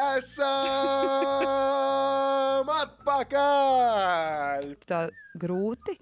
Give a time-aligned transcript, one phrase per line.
[0.00, 0.46] Esam
[2.82, 4.64] atpakaļ!
[4.88, 5.00] Tā
[5.42, 5.94] grūti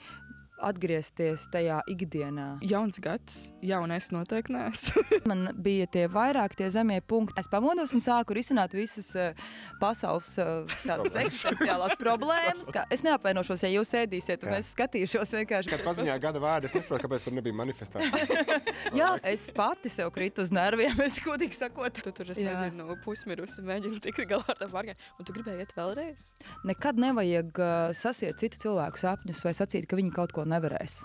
[0.64, 2.46] atgriezties tajā ikdienā.
[2.66, 4.64] Jauns gads, jaunais noteikti nē.
[5.30, 7.38] Man bija tie vairāk tie zemie punkti.
[7.40, 9.38] Es pamodos un sāku risināt visas uh,
[9.80, 12.64] pasaules uh, tādas eksistenciālās problēmas.
[12.74, 14.62] Kā, es neapvainošos, ja jūs ēdīsiet, un Jā.
[14.62, 15.72] es skatīšos vienkārši.
[15.74, 18.58] Kad paziņoja gada vārdu, es nesaprotu, kāpēc tur nebija manifestācija.
[19.00, 22.02] Jā, es pati sev kritu uz nerviem, es godīgi sakot.
[22.02, 22.54] Tu tur, es Jā.
[22.54, 24.98] nezinu, pusmirusi, mēģini tikt galā ar tām vārgiem.
[25.18, 26.30] Un tu gribēji iet vēlreiz?
[26.68, 31.04] Nekad nevajag uh, sasiet citu cilvēku sapņus vai sacīt, ka viņi kaut ko nevarēs.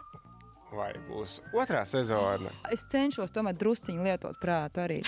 [0.73, 2.49] Vai būs otrā sezona?
[2.73, 5.03] Es cenšos tomēr drusciņi lietot prātu arī.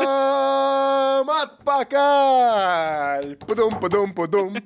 [0.00, 3.26] Esam atpakaļ!
[3.44, 4.56] Pudum, pudum, pudum!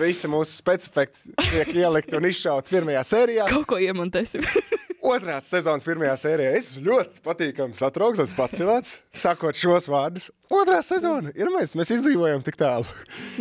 [0.00, 3.46] Visi mūsu specifikti tiek ielikt un izšaut pirmajā sērijā.
[3.52, 4.42] Kaut ko iemontēsim.
[5.06, 10.30] Otrās sezonas pirmajā sērijā es ļoti patīkami satrauks, tas pacēlāts, sakot šos vārdus.
[10.50, 12.86] Otrā sezona ir mēs, mēs izdzīvojam tik tālu.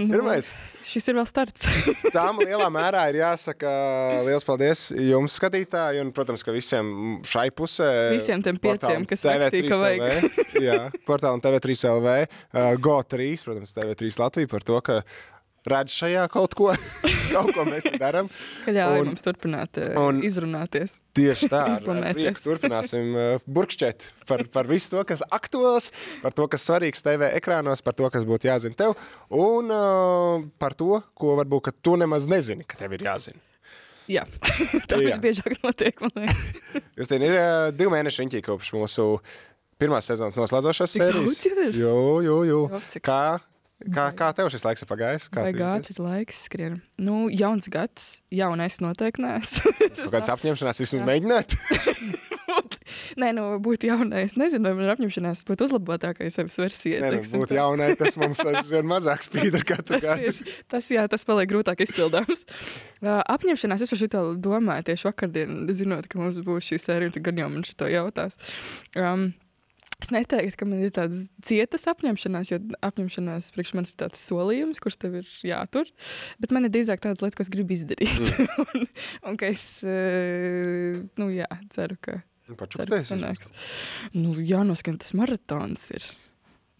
[0.01, 0.51] Ir mēs.
[0.85, 1.65] Šis ir vēl starts.
[2.15, 3.71] Tām lielā mērā ir jāsaka
[4.27, 7.89] liels paldies jums, skatītāji, un, protams, ka visiem šai pusē.
[8.13, 13.73] Visiem tiem pieciem, kas rakstīja, ka TV3 LV, Jā, portālam TV3 LV, uh, GO3, protams,
[13.77, 15.01] TV3 Latvija par to, ka
[15.71, 16.67] redz šajā kaut ko,
[17.33, 18.27] kaut ko mēs te darām.
[18.65, 20.97] Ka ļauj Un- mums turpināt uh, un- izrunāties.
[21.17, 21.63] Tieši tā,
[22.17, 27.31] prieku turpināsim uh, burkšķēt par, par visu to, kas aktuāls, par to, kas svarīgs TV
[27.39, 28.93] ekrānos, par to, kas būtu jāzina tev,
[29.33, 33.41] un uh, par to, ko varbūt ka tu nemaz nezini, ka tev ir jāzina.
[34.05, 34.21] Jā,
[34.91, 35.07] tā Jā.
[35.09, 36.43] visbiežāk notiek, man liekas.
[36.93, 39.05] Jūs tie ir uh, divi mēneši riņķī kopš mūsu
[39.81, 41.39] pirmās sezonas noslēdzošās Tik sērijas.
[41.41, 41.79] jau ir?
[41.81, 42.59] Jo, jo, jo.
[42.69, 43.17] Jo, cik- Kā,
[43.83, 45.27] kā, kā tev šis laiks ir pagājis?
[45.33, 45.91] Kā jūties?
[45.93, 46.77] ir laiks skrien?
[47.01, 49.25] Nu, jauns gads, jaunais noteikti.
[49.25, 51.57] Kaut kādas apņemšanās vismaz mēģināt?
[53.19, 54.35] Nē, nu, būt jaunais.
[54.39, 57.01] Nezinu, vai man ir apņemšanās būt uzlabotākai savas versijai.
[57.03, 58.41] Nē, nu, būt jaunai, tas mums
[58.79, 60.31] ir mazāk spīd ar katru Tas, gadu.
[60.31, 62.45] ir, tas, jā, tas paliek grūtāk izpildāms.
[63.01, 67.23] Uh, apņemšanās, es par šo domāju tieši vakardien, zinot, ka mums būs šī sērija, tu
[67.25, 68.39] gan jau man šo jautās.
[68.99, 69.31] Um,
[70.05, 74.81] Es neteiktu, ka man ir tādas cietas apņemšanās, jo apņemšanās priekš manis ir tāds solījums,
[74.83, 75.89] kurš tev ir jātur.
[76.43, 78.13] Bet man ir drīzāk tādas lietas, ko es gribu izdarīt.
[78.21, 78.51] Mm.
[78.65, 78.85] un,
[79.31, 83.09] un ka es, uh, nu jā, ceru, ka ceru, ka Pačukstēs.
[83.09, 83.49] sanāks.
[84.13, 86.05] Nu, jānoskan tas maratons ir.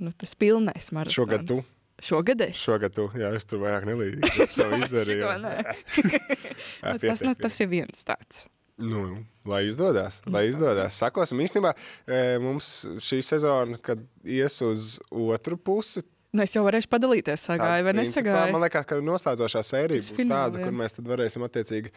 [0.03, 1.17] Nu, tas pilnais maratons.
[1.17, 1.57] Šogad tu?
[2.03, 2.59] Šogad es.
[2.59, 4.33] Šogad tu, jā, es tur vairāk nelīdzu.
[4.43, 5.23] Es savu izdarīju.
[5.23, 5.53] Šito nē.
[6.85, 8.45] Jā, Nu, tas, nu, tas ir viens tāds.
[8.77, 9.05] Nu,
[9.47, 10.97] lai izdodas, lai izdodas.
[10.99, 12.67] Sakosim, īstenībā e, mums
[12.99, 16.03] šī sezona, kad ies uz otru pusi,
[16.35, 18.51] Nu, es jau varēšu padalīties, sagāju vai nesagāju.
[18.51, 21.93] Man liekas, ka noslēdzošā sērija būs tāda, kur mēs tad varēsim attiecīgi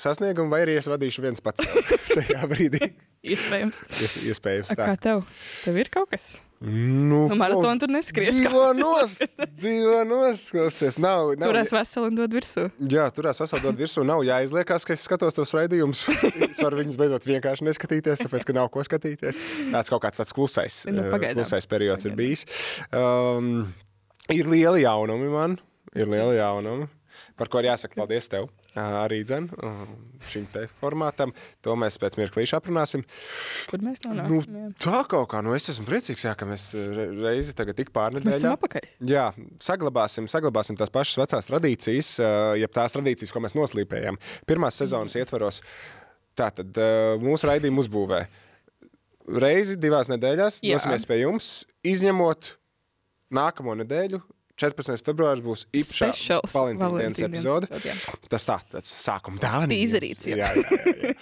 [0.00, 1.64] sasniegumu, vai arī es vadīšu viens pats
[2.16, 2.92] tajā brīdī.
[3.24, 3.84] Iespējams.
[4.04, 4.82] Ies, iespējams tā.
[4.90, 5.22] Kā tev?
[5.64, 6.34] Tev ir kaut kas?
[6.64, 8.30] Nu, Nu, maratonu tur neskries.
[8.38, 9.24] Dzīvo nost,
[9.58, 10.48] dzīvo nost.
[10.54, 12.64] klausies, Nav, nav, Tur es veseli un dod virsū.
[12.88, 14.00] Jā, turās sasādot virsū.
[14.08, 16.06] Nav jāizliekās, ka es skatos tos raidījumus.
[16.48, 19.42] Es varu viņus beidzot vienkārši neskatīties, tāpēc, ka nav ko skatīties.
[19.74, 21.42] Tāds kaut kāds tāds klusais, Nu, eh, pagaidām.
[21.42, 22.46] klusais periods ir bijis.
[22.96, 23.66] Um,
[24.32, 25.58] ir lieli jaunumi man,
[25.92, 26.88] ir lieli jaunumi,
[27.38, 28.44] par ko ir jāsaka paldies tev.
[28.78, 29.48] Arī dzen,
[30.30, 31.30] šim te formātam.
[31.62, 33.02] To mēs pēc mirklīša aprunāsim.
[33.70, 34.56] Kur mēs Nu, nonāksim?
[34.60, 34.68] jā?
[34.82, 37.94] tā kaut kā, nu es esmu priecīgs, jā, ka mēs re- reizi tagad tik Mēs
[37.94, 38.54] esam pārnedēļā.
[38.58, 38.88] apakaļ.
[39.10, 39.26] Jā,
[39.62, 42.12] saglabāsim, saglabāsim tās pašas vecās tradīcijas,
[42.62, 44.18] jeb tās tradīcijas, ko mēs noslīpējām.
[44.46, 45.60] Pirmās sezonas ietvaros,
[46.38, 46.74] tātad
[47.22, 48.24] mūsu raidījumu uzbūvē.
[49.40, 51.46] Reizi divās nedēļās dosimies pie jums,
[51.86, 52.50] izņemot
[53.34, 54.18] nākamo nedēļu.
[54.60, 55.02] 14.
[55.02, 57.68] februāris būs īpašā Valentīna dienas epizode.
[57.82, 57.94] jā.
[58.30, 59.70] Tas tā, tāds sākuma dāvana.
[59.74, 60.36] Tīzerīts, jā.
[60.38, 60.50] jā.
[60.54, 61.14] jā, jā.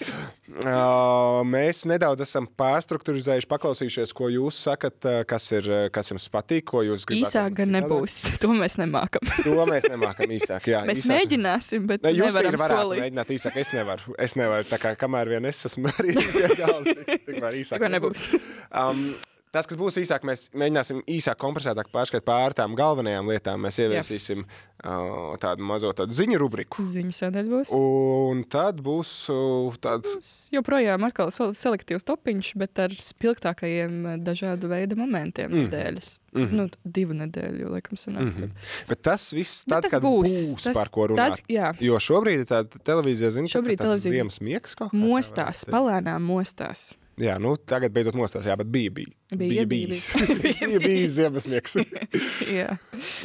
[0.53, 6.27] Uh, mēs nedaudz esam pārstrukturizējuši, paklausījušies, ko jūs sakat, uh, kas, ir, uh, kas jums
[6.33, 7.25] patīk, ko jūs gribat.
[7.31, 8.19] Īsāk gan nebūs.
[8.43, 9.25] To mēs nemākam.
[9.47, 10.69] To mēs nemākam īsāk.
[10.69, 11.15] Jā, Mēs īsāk.
[11.15, 13.03] mēģināsim, bet Ne, jūs nevaram varētu solīt.
[13.07, 13.57] mēģināt īsāk.
[13.63, 14.15] Es nevaru.
[14.21, 14.67] Es nevaru.
[14.69, 17.79] Tā kā kamēr vien es esmu arī tik- tikmēr īsāk.
[17.79, 18.27] Tikmēr nebūs.
[18.69, 19.05] Um,
[19.53, 23.61] Tas, kas būs īsāk, mēs mēģināsim īsāk, kompresētāk pārskatīt pār tām galvenajām lietām.
[23.61, 26.81] Mēs ieviesīsim uh, tādu mazo tādu ziņu rubriku.
[26.89, 27.73] Ziņas sadaļa būs.
[27.77, 34.97] Un tad būs uh, tāds Būs joprojām atkal selektīvs topiņš, bet ar spilgtākajiem dažādu veidu
[34.97, 35.67] momentiem mm.
[35.67, 36.09] nedēļas.
[36.33, 36.47] Mm.
[36.47, 36.57] -hmm.
[36.57, 38.39] Nu, divu nedēļu, laikam, sanāks.
[38.39, 38.73] Mm -hmm.
[38.89, 40.33] Bet tas viss tad, tas kad būs.
[40.33, 41.37] būs, Tas- par ko runāt.
[41.37, 41.75] tad, jā.
[41.77, 45.65] jo šobrīd tāda televīzija, zina, Šobrīd ka tas televīzija ziemas miegs kaut kā tā Mostās,
[45.69, 46.93] palēnām mostās.
[47.21, 49.13] Jā, nu, tagad beidzot nostās, jā, bet bija, bija.
[49.37, 50.07] Bija, bijis.
[50.43, 50.79] bija.
[50.81, 51.77] bija ziemasmiegs.
[52.59, 52.73] Jā,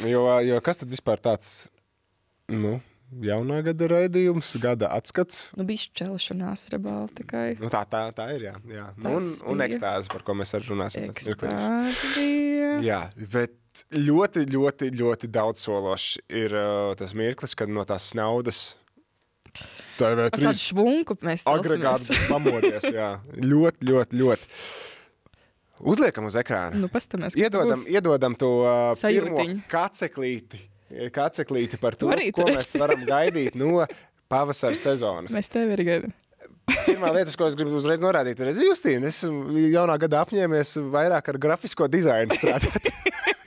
[0.05, 1.69] jo, jo kas tad vispār tāds,
[2.53, 2.75] nu,
[3.25, 5.47] jaunā gada raidījums, gada atskats?
[5.57, 7.45] nu bija šķelšanās rebāli tikai.
[7.61, 8.55] Nu, tā, tā, tā ir, jā.
[8.69, 8.85] jā.
[9.01, 11.09] Nu, un, un ekstāze, par ko mēs arī runāsim.
[11.09, 12.75] Ekstāzi bija.
[12.85, 13.01] Jā,
[13.33, 18.77] bet ļoti, ļoti, ļoti daudz sološs ir uh, tas mirklis, kad no tās naudas
[19.49, 22.87] Ar TV3 kādu švunku mēs būs pamodies.
[22.93, 23.09] Jā.
[23.35, 24.49] Ļoti, ļoti, ļoti.
[25.79, 26.75] Uzliekam uz ekrāna.
[26.75, 30.59] Nu, pastamies, kā Iedodam, iedodam to uh, pirmo kaceklīti,
[31.15, 33.85] kaceklīti par to, arī ko mēs varam gaidīt no
[34.31, 35.31] pavasara sezonas.
[35.35, 36.17] Mēs tevi arī gaidām.
[36.69, 41.39] Pirmā lieta, ko es gribu uzreiz norādīt, ir, Justīna, es jaunā gadā apņēmies vairāk ar
[41.41, 42.91] grafisko dizainu strādāt.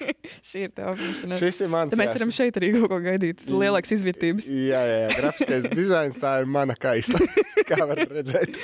[0.43, 1.37] Šī ir tā apziņa.
[1.39, 1.93] Šis ir mans.
[1.93, 2.17] Tad mēs jā.
[2.19, 3.45] varam šeit arī kaut ko gaidīt.
[3.47, 4.49] Lielāks izvērtības.
[4.51, 7.21] Jā, jā, jā, grafiskais dizains, tā ir mana kaista.
[7.69, 8.59] Kā var redzēt,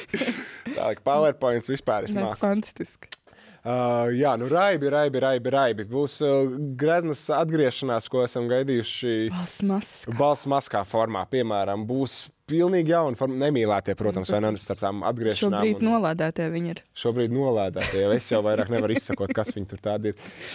[0.75, 2.40] sālik PowerPoints vispār Nē, māku.
[2.42, 3.12] fantastiski.
[3.69, 5.86] Uh, jā, nu raibi, raibi, raibi, raibi.
[5.90, 10.14] Būs uh, greznas atgriešanās, ko esam gaidījuši Valsts maska.
[10.19, 11.24] balss maskā formā.
[11.31, 13.36] Piemēram, būs pilnīgi jauna forma.
[13.44, 15.60] Nemīlētie, protams, vai ne starp tām atgriešanām.
[15.62, 16.82] Šobrīd un- nolādētie viņi ir.
[16.96, 20.14] Šobrīd nolādētie, es jau vairāk nevaru izsakot, kas viņi tur tādi ir.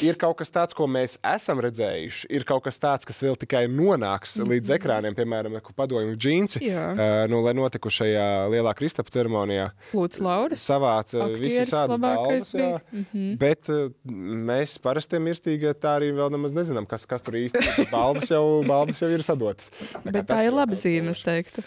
[0.09, 3.63] Ir kaut kas tāds, ko mēs esam redzējuši, ir kaut kas tāds, kas vēl tikai
[3.71, 10.59] nonāks līdz ekrāniem, piemēram, padomju džinsi, uh, nu, lai notikušajā lielā Kristapa ceremonijā Lūdzu, Lauris.
[10.65, 12.81] savāca visus labākais bija.
[12.91, 13.37] Mhm.
[13.37, 17.87] Bet uh, mēs parasti mirstīgie tā arī vēl nemaz nezinām, kas, kas tur īsti ir.
[17.93, 19.69] Balvas jau, balvas jau ir sadotas.
[19.93, 21.63] kā Bet tā ir laba zīme, es teiktu.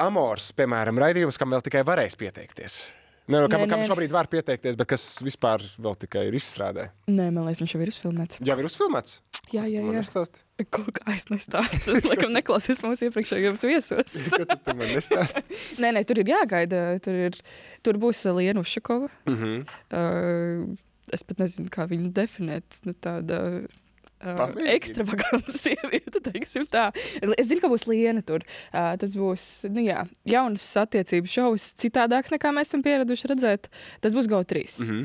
[0.00, 2.82] Amors, piemēram, raidījums, kam vēl tikai varēs pieteikties.
[3.30, 3.86] Ne, kam, Nē, kam nē.
[3.86, 6.88] šobrīd var pieteikties, bet kas vispār vēl tikai ir izstrādē.
[7.06, 8.40] Nē, man liekas, viņš jau ir uzfilmēts.
[8.48, 9.20] Jau ir uzfilmēts?
[9.52, 9.92] Jā, jā, jā.
[9.94, 10.40] nestāst.
[10.72, 11.94] Kā es nestāstu.
[12.10, 14.16] Laikam neklausies mūsu iepriekšējos viesos.
[14.32, 15.38] Ko tu tu man nestāst?
[15.82, 16.82] nē, nē, tur ir jāgaida.
[17.04, 17.38] Tur, ir,
[17.86, 19.12] tur būs uh, Lienu Ušakova.
[19.30, 19.54] Mhm.
[19.92, 20.74] Uh,
[21.14, 22.80] es pat nezinu, kā viņu definēt.
[22.88, 23.80] Nu, tāda uh,
[24.22, 24.68] Pamēģini.
[24.76, 26.88] ekstravaganta sieviete, teiksim tā.
[27.36, 28.44] Es zinu, ka būs Liena tur.
[28.70, 33.68] Uh, tas būs nu, jā, jauns attiecību šovs, citādāks nekā mēs esam pieraduši redzēt.
[34.04, 34.64] Tas būs GO3.
[34.86, 35.02] Mhm.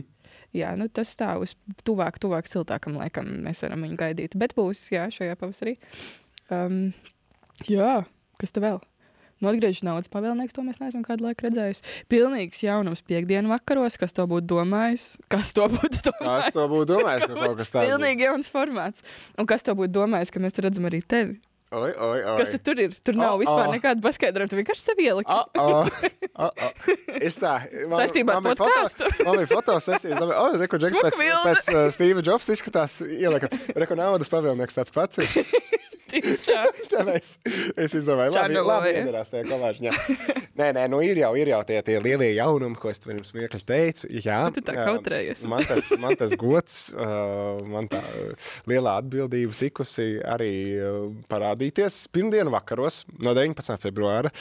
[0.56, 1.54] Jā, nu, tas tā uz
[1.86, 4.38] tuvāk, tuvāk siltākam laikam mēs varam viņu gaidīt.
[4.40, 5.76] Bet būs, jā, šajā pavasarī.
[6.54, 6.94] Um,
[7.68, 8.00] jā,
[8.40, 8.80] kas te vēl?
[9.42, 11.84] Nu, atgriežas naudas pavēlnieks, to mēs neesam kādu laiku redzējuši.
[12.10, 15.10] Pilnīgs jaunums piekdienu vakaros, kas to būtu domājis.
[15.30, 16.48] Kas to būtu domājis?
[16.48, 17.92] Kas to būtu domājis, ka kaut kas tāds?
[17.92, 19.06] Pilnīgi jauns formāts.
[19.38, 21.38] Un kas to būtu domājis, ka mēs tur redzam arī tevi?
[21.68, 22.36] Oi, oi, oi.
[22.40, 22.94] Kas tad tur ir?
[23.04, 23.72] Tur nav O, vispār o.
[23.76, 24.48] nekāda paskaidrojuma.
[24.54, 25.28] Tu vienkārši sev ieliki.
[25.28, 25.90] Oh, oh,
[26.40, 26.92] oh, oh.
[27.20, 27.58] Es tā.
[27.92, 29.04] Man, Saistībā ar man bija podcastu?
[29.12, 30.16] foto- Man bija fotosesijas.
[30.16, 33.52] domāju, Oh, reku, Džeks pēc, pēc uh, Steve Jobs izskatās ielika.
[33.76, 35.20] Reku naudas pavēlnieks tāds pats.
[37.10, 37.30] mēs,
[37.78, 39.94] es izdomāju, labi, labi iedarās tajā kolāžiņā.
[40.58, 43.62] Nē, nē, nu ir jau, ir jau tie, tie lielie jaunumi, ko es pirms mirkļa
[43.68, 44.10] teicu.
[44.26, 45.46] Jā, Tu tā kautrējies.
[45.52, 46.80] Man tas, man tas gods,
[47.74, 48.02] man tā
[48.70, 50.52] lielā atbildība tikusi arī
[51.32, 53.78] parādīties pirmdienu vakaros no 19.
[53.84, 54.34] februāra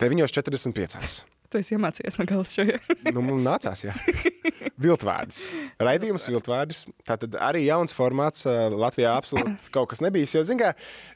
[0.00, 1.39] 9.45.
[1.50, 2.78] Tu esi iemācījies no galas šajā.
[3.10, 3.94] Nu, mums nācās, jā.
[4.84, 5.40] Viltvārds.
[5.82, 6.84] Raidījums viltvārds.
[7.06, 8.46] Tātad arī jauns formāts.
[8.46, 10.36] Latvijā absolūti kaut kas nebijis.
[10.36, 10.70] Jo, zin kā,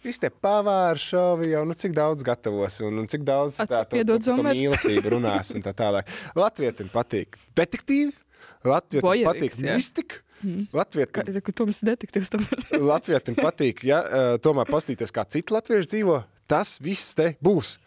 [0.05, 4.03] visi tie pavāri šovi jau, nu, cik daudz gatavos un, un cik daudz tā, to,
[4.11, 4.51] to Zomer.
[4.51, 6.11] mīlestību runās un tā tālāk.
[6.37, 8.13] Latvietim patīk detektīvi.
[8.65, 10.21] Bojeviks, patīk mistika.
[10.45, 12.35] Kā Latvietim, ir Toms detektīvs.
[12.83, 14.03] Latvietim patīk, ja
[14.45, 16.21] tomēr pastīties, kā citi latvieši dzīvo.
[16.51, 17.79] Tas viss te būs.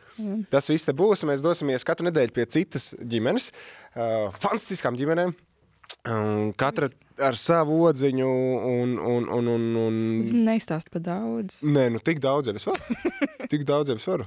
[0.53, 1.25] Tas viss te būs.
[1.29, 3.51] Mēs dosimies katru nedēļu pie citas ģimenes,
[3.95, 5.35] uh, fantastiskām ģimenēm.
[6.07, 6.89] Um, katra
[7.23, 8.27] ar savu odziņu,
[8.69, 9.99] un, un, un, un, un...
[10.47, 11.61] Neizstāst par daudz.
[11.65, 12.97] Nē, nu tik daudz jau es varu.
[13.51, 14.25] Tik daudz jau es varu.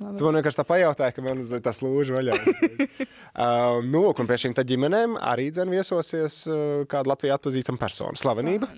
[0.00, 0.16] Labi.
[0.16, 2.38] Tu man vienkārši tā pajautāji, ka man uz tā slūža vaļā.
[2.46, 8.16] uh, nu, lūk, un pie šīm ģimenēm arī dzen viesosies uh, kāda Latvijā atpazīstama persona.
[8.16, 8.70] Slavenība.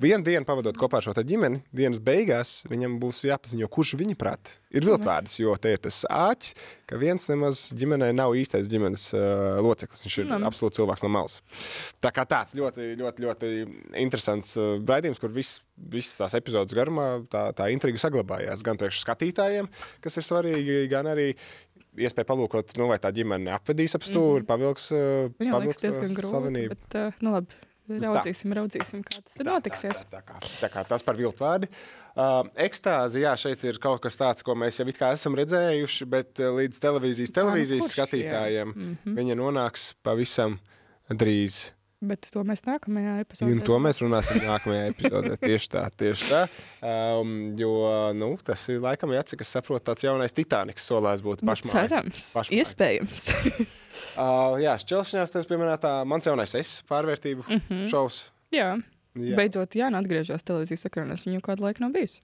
[0.00, 4.56] Vienu dienu pavadot kopā ar šo ģimeni, dienas beigās viņam būs jāpaziņo, kurš viņa prāt
[4.72, 6.54] ir viltvārds, jo te ir tas āķis,
[6.88, 10.04] ka viens nemaz ģimenē nav īstais ģimenes uh, loceklis.
[10.06, 10.46] Viņš ir Labi.
[10.48, 11.38] absolūti cilvēks no malas.
[12.02, 13.50] Tā kā tāds ļoti, ļoti, ļoti
[14.00, 15.60] interesants uh, raidījums, kur viss,
[15.92, 19.68] visas tās epizodes garumā tā, tā intriga saglabājās gan priekš skatītājiem,
[20.04, 21.32] kas ir svarīgi, gan arī
[22.00, 26.16] iespēja palūkot, nu, vai tā ģimene apvedīs ap stūri, pavilks, uh, liekas pavilks diezgan uh,
[26.16, 26.32] grūti.
[26.32, 26.78] slavenību.
[26.86, 27.58] Bet, nu labi,
[27.90, 30.04] raudzīsim, raudzīsim, kā tas tur notiksies.
[30.06, 31.68] Tā, tā, tā, kā, tā kā tas par viltu vārdu.
[32.12, 36.08] Uh, ekstāzi, jā, šeit ir kaut kas tāds, ko mēs jau it kā esam redzējuši,
[36.12, 38.08] bet līdz televīzijas, televīzijas kurš, jā.
[38.08, 38.74] skatītājiem
[39.20, 40.58] viņa nonāks pavisam
[41.12, 41.70] drīz
[42.02, 43.52] Bet to mēs nākamajā epizodē.
[43.54, 45.36] Un to mēs runāsim nākamajā epizodē.
[45.46, 46.40] Tieši tā, tieši tā.
[46.82, 47.74] Um, jo
[48.18, 51.70] nu, tas ir laikam, ja cik es saprotu, tāds jaunais Titaniks solās būt Nu, pašmāj.
[51.76, 52.64] Cerams, Pašmāj.
[52.64, 53.22] iespējams.
[54.16, 57.58] Uh, jā, šķelšanās tev pieminētā mans jaunais es pārvērtību mm.
[57.68, 57.82] -hmm.
[57.90, 58.22] šovs.
[58.52, 58.70] Jā,
[59.12, 59.36] Jā.
[59.36, 61.26] beidzot, Jāna atgriežas televīzijas ekrānos.
[61.26, 62.22] Viņa jau kādu laiku nav bijusi.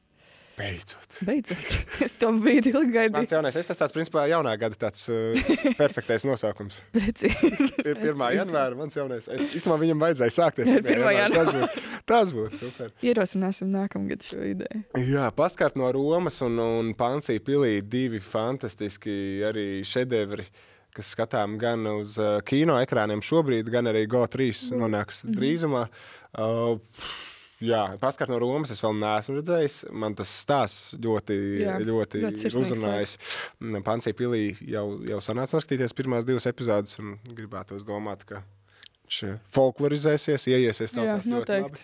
[0.59, 1.21] Beidzot.
[1.29, 1.75] Beidzot,
[2.05, 3.31] es to brīdi ilgi Mans gaidīju.
[3.37, 5.39] jaunais es tas tāds, principā, jaunā gada tāds uh,
[5.81, 6.81] perfektais nosaukums.
[6.95, 7.69] Precīzi.
[7.89, 8.03] Ir 1.
[8.03, 8.39] Precīzi.
[8.41, 9.29] janvāra, mans jaunais.
[9.31, 10.73] Es, īstenībā viņam vajadzēja sākties.
[10.73, 11.05] Ir 1.
[11.05, 11.13] 1.
[11.19, 11.39] janvāra.
[11.39, 12.91] Tas būtu tas būt super.
[13.05, 14.83] Ierosināsim nākamgad šo ideju.
[15.13, 19.15] Jā, paskārt no Romas un, un Pansija pilī divi fantastiski
[19.47, 20.49] arī šedevri,
[20.97, 24.49] kas skatām gan uz uh, kino ekrāniem šobrīd, gan arī GO3
[24.81, 25.37] nonāks Mhm.
[25.39, 25.85] drīzumā.
[26.35, 26.81] Uh,
[27.61, 29.79] Jā, paskārt no Romas es vēl neesmu redzējis.
[29.91, 33.17] Man tas stāsts ļoti, Jā, ļoti, ļoti uzrunājis.
[33.85, 38.45] Pansija pilī jau, jau sanāca noskatīties pirmās divas epizodes un gribētos domāt, ka
[39.09, 41.63] viņš folklorizēsies, ieiesies noteikti.
[41.67, 41.79] labi.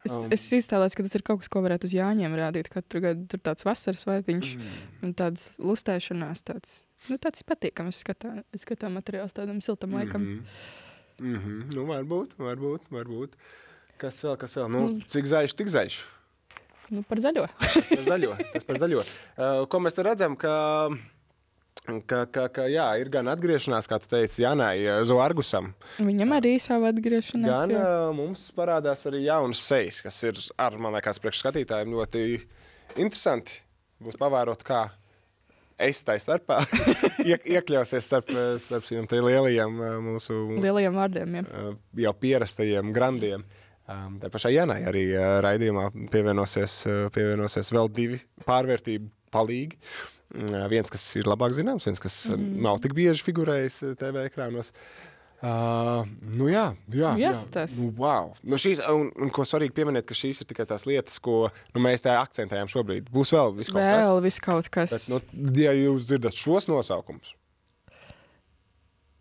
[0.00, 0.30] Es, Um.
[0.32, 2.70] es iztēlojos, ka tas ir kaut kas, ko varētu uz Jāņiem rādīt.
[2.72, 4.78] Katru gadu tur tāds vasaras vaipiņš Mm.
[5.04, 10.22] un tāds lustēšanās, tāds, nu, tāds patīkams skatā, skatā materiāls tādam siltam laikam.
[10.22, 11.26] Mm -hmm.
[11.26, 11.74] Mm -hmm.
[11.74, 13.30] Nu, varbūt, varbūt, varbūt.
[14.00, 14.72] Kas vēl, kas vēl?
[14.72, 16.00] Nu, cik zaļš, tik zaļš.
[16.90, 17.44] Nu, par zaļo.
[17.60, 18.34] Tas par zaļo.
[18.54, 19.02] Tas par zaļo.
[19.04, 20.54] Uh, ko mēs te redzam, ka,
[22.08, 26.56] ka, ka, ka jā, ir gan atgriešanās, kā tu teici, Janai uh, Zoargusam, Viņam arī
[26.62, 27.52] savu atgriešanās.
[27.52, 27.84] gan jā.
[27.84, 32.24] uh, mums parādās arī jauns sejas, kas ir ar, man liekas, priekšskatītājiem ļoti
[32.96, 33.60] interesanti.
[34.00, 34.86] Būs pavērot, kā
[35.80, 36.58] es tai starpā
[37.30, 41.38] iek, iekļausies starp, uh, starp šiem lielajiem uh, mūsu, mūsu Lielajiem vārdiem.
[41.38, 41.48] Jā.
[41.68, 41.74] uh,
[42.08, 43.44] jau pierastajiem grandiem.
[43.46, 43.59] Um,
[44.22, 49.78] tā pašā Janai arī uh, raidījumā pievienosies, uh, pievienosies vēl divi pārvērtību palīgi.
[50.30, 52.58] Uh, viens, kas ir labāk zināms, viens, kas mm.
[52.66, 54.70] nav tik bieži figurējis TV ekrānos.
[55.40, 56.04] Uh,
[56.36, 57.30] nu jā, jā, jā.
[57.30, 57.80] Jāstāsta.
[57.80, 58.34] Nu, wow.
[58.44, 61.80] nu šīs, un, un ko svarīgi pieminēt, ka šīs ir tikai tās lietas, ko nu,
[61.80, 63.08] mēs tā akcentējam šobrīd.
[63.14, 64.04] Būs vēl viss kaut kas.
[64.04, 65.06] Vēl viss kaut kas.
[65.14, 67.32] Bet, nu, ja jūs dzirdat šos nosaukumus,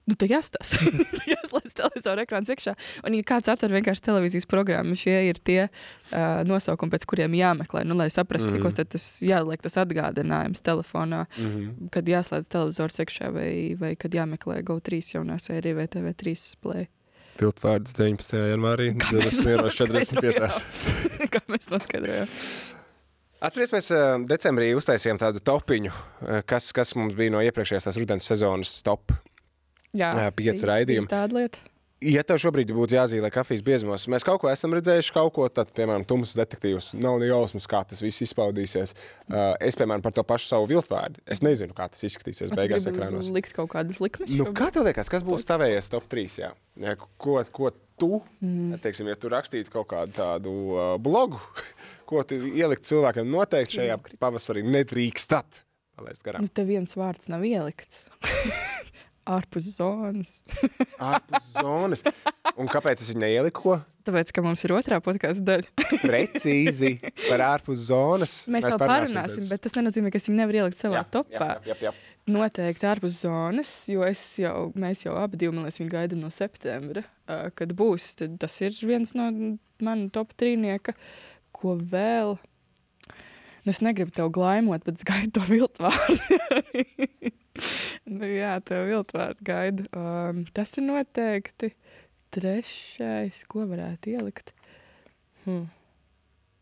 [0.09, 0.81] Nu, tā jāstāsta.
[1.33, 2.73] Jāslēdz televizoru ekrāns iekšā.
[3.05, 7.83] Un, ja kāds atver vienkārši televīzijas programmu, šie ir tie uh, nosaukumi, pēc kuriem jāmeklē.
[7.85, 8.63] Nu, lai saprastu, mm.
[8.63, 8.77] Mhm.
[8.79, 11.91] cik tas jāliek, tas atgādinājums telefonā, mm -hmm.
[11.93, 16.87] kad jāslēdz televizors iekšā vai, vai kad jāmeklē GO3 jaunā sērija vai TV3 spēlē.
[17.39, 18.35] Viltvārds 19.
[18.51, 20.65] janvārī 2045.
[21.33, 22.27] Kā mēs noskaidrojām.
[23.39, 23.87] Atcerieties, mēs
[24.27, 25.91] decembrī uztaisījām tādu topiņu,
[26.49, 29.13] kas, kas mums bija no iepriekšējās tās rudens sezonas top.
[29.97, 31.09] Jā, Jā, pieci raidījumi.
[31.09, 31.61] Tāda lieta.
[31.99, 35.73] Ja tev šobrīd būtu jāzīmē kafijas biezumos, mēs kaut ko esam redzējuši, kaut ko tādu,
[35.75, 36.93] piemēram, tumsas detektīvus.
[36.95, 38.93] Nav ne jausmas, kā tas viss izpaudīsies.
[39.27, 41.19] Uh, es, piemēram, par to pašu savu viltvārdu.
[41.27, 43.33] Es nezinu, kā tas izskatīsies beigās gribi ekrānos.
[43.35, 44.31] Likt kaut kādas likmes.
[44.31, 46.39] Nu, kā tev liekas, kas būs tavējies top 3?
[46.39, 46.53] Jā?
[46.79, 48.79] Jā, ko, ko tu, mm.
[48.85, 51.41] teiksim, ja tu rakstītu kaut kādu tādu uh, blogu,
[52.09, 55.65] ko tu ielikt cilvēkam noteikti šajā pavasarī nedrīkstat
[55.99, 56.47] palaist garām?
[56.47, 58.05] Nu, te viens vārds nav ielikts.
[59.29, 60.41] Ārpus zonas.
[61.11, 62.03] Ārpus zonas.
[62.57, 63.77] Un kāpēc es viņu neieliku?
[64.07, 65.87] Tāpēc, ka mums ir otrā podkāstu daļa.
[66.07, 66.95] Precīzi
[67.27, 68.35] par ārpus zonas.
[68.47, 71.49] Mēs, mēs vēl parunāsim, bet tas nenozīmē, ka es viņu nevaru ielikt savā jā, topā.
[71.67, 71.93] Jā, jā, jā.
[72.29, 76.29] Noteikti ārpus zonas, jo es jau, mēs jau abi divi, man liekas, viņu gaidām no
[76.33, 77.03] septembra,
[77.57, 78.11] kad būs.
[78.21, 79.29] Tad tas ir viens no
[79.85, 80.95] manu top trīnieka,
[81.55, 82.37] ko vēl.
[83.65, 87.33] Nu, es negribu tev glaimot, bet es gaidu to viltvārdu.
[88.19, 89.85] nu, jā, tev viltvārdu gaidu.
[89.95, 91.73] Um, tas ir noteikti
[92.35, 94.53] trešais, ko varētu ielikt.
[95.45, 95.67] Hmm.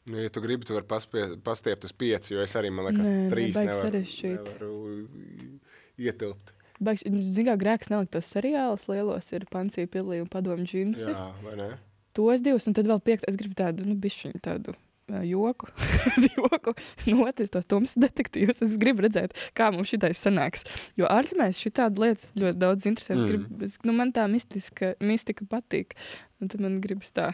[0.08, 3.10] Nu, ja tu gribi, tu vari paspie, pastiept uz pieci, jo es arī, man liekas,
[3.10, 4.54] Nē, nē, trīs baigi nevaru, sarežģīti.
[4.62, 6.54] nu, nevaru ietilpt.
[6.78, 11.10] Zinām, kā grēks nelikt tos seriālus lielos, ir Pansija Pilī un Padomu džinsi.
[11.10, 11.72] Jā, vai ne?
[12.18, 13.30] tos divus, un tad vēl piektu.
[13.30, 14.74] Es gribu tādu, nu, bišķiņu tādu.
[15.08, 15.70] Joku,
[16.36, 16.74] joku,
[17.08, 18.60] notis tos tumsas detektīvus.
[18.66, 20.66] Es gribu redzēt, kā mums šitais sanāks.
[21.00, 23.16] Jo ārzemēs šī tāda lietas ļoti daudz interesē.
[23.16, 23.28] Es Mm.
[23.32, 25.96] gribu, es, nu, man tā mistiska, mistika patīk.
[26.44, 27.30] Un tad man gribas tā,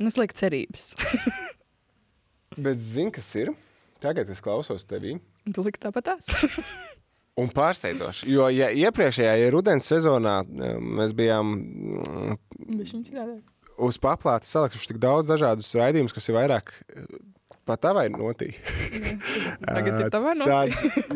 [0.00, 0.94] nu, slikt cerības.
[2.56, 3.52] Bet zini, kas ir?
[4.00, 5.18] Tagad es klausos tevī.
[5.44, 6.32] Tu likt tāpat tās.
[7.38, 12.38] Un pārsteidzoši, jo ja iepriekšējā ja rudens sezonā mēs bijām mm,
[12.80, 13.44] Bišķiņu citādāk.
[13.78, 17.06] Uz paplātes salikuši tik daudz dažādus raidījumus, kas ir vairāk eh,
[17.68, 18.50] pat tavai notī.
[19.64, 20.48] Tagad ir tavā no.
[20.48, 20.66] Tā,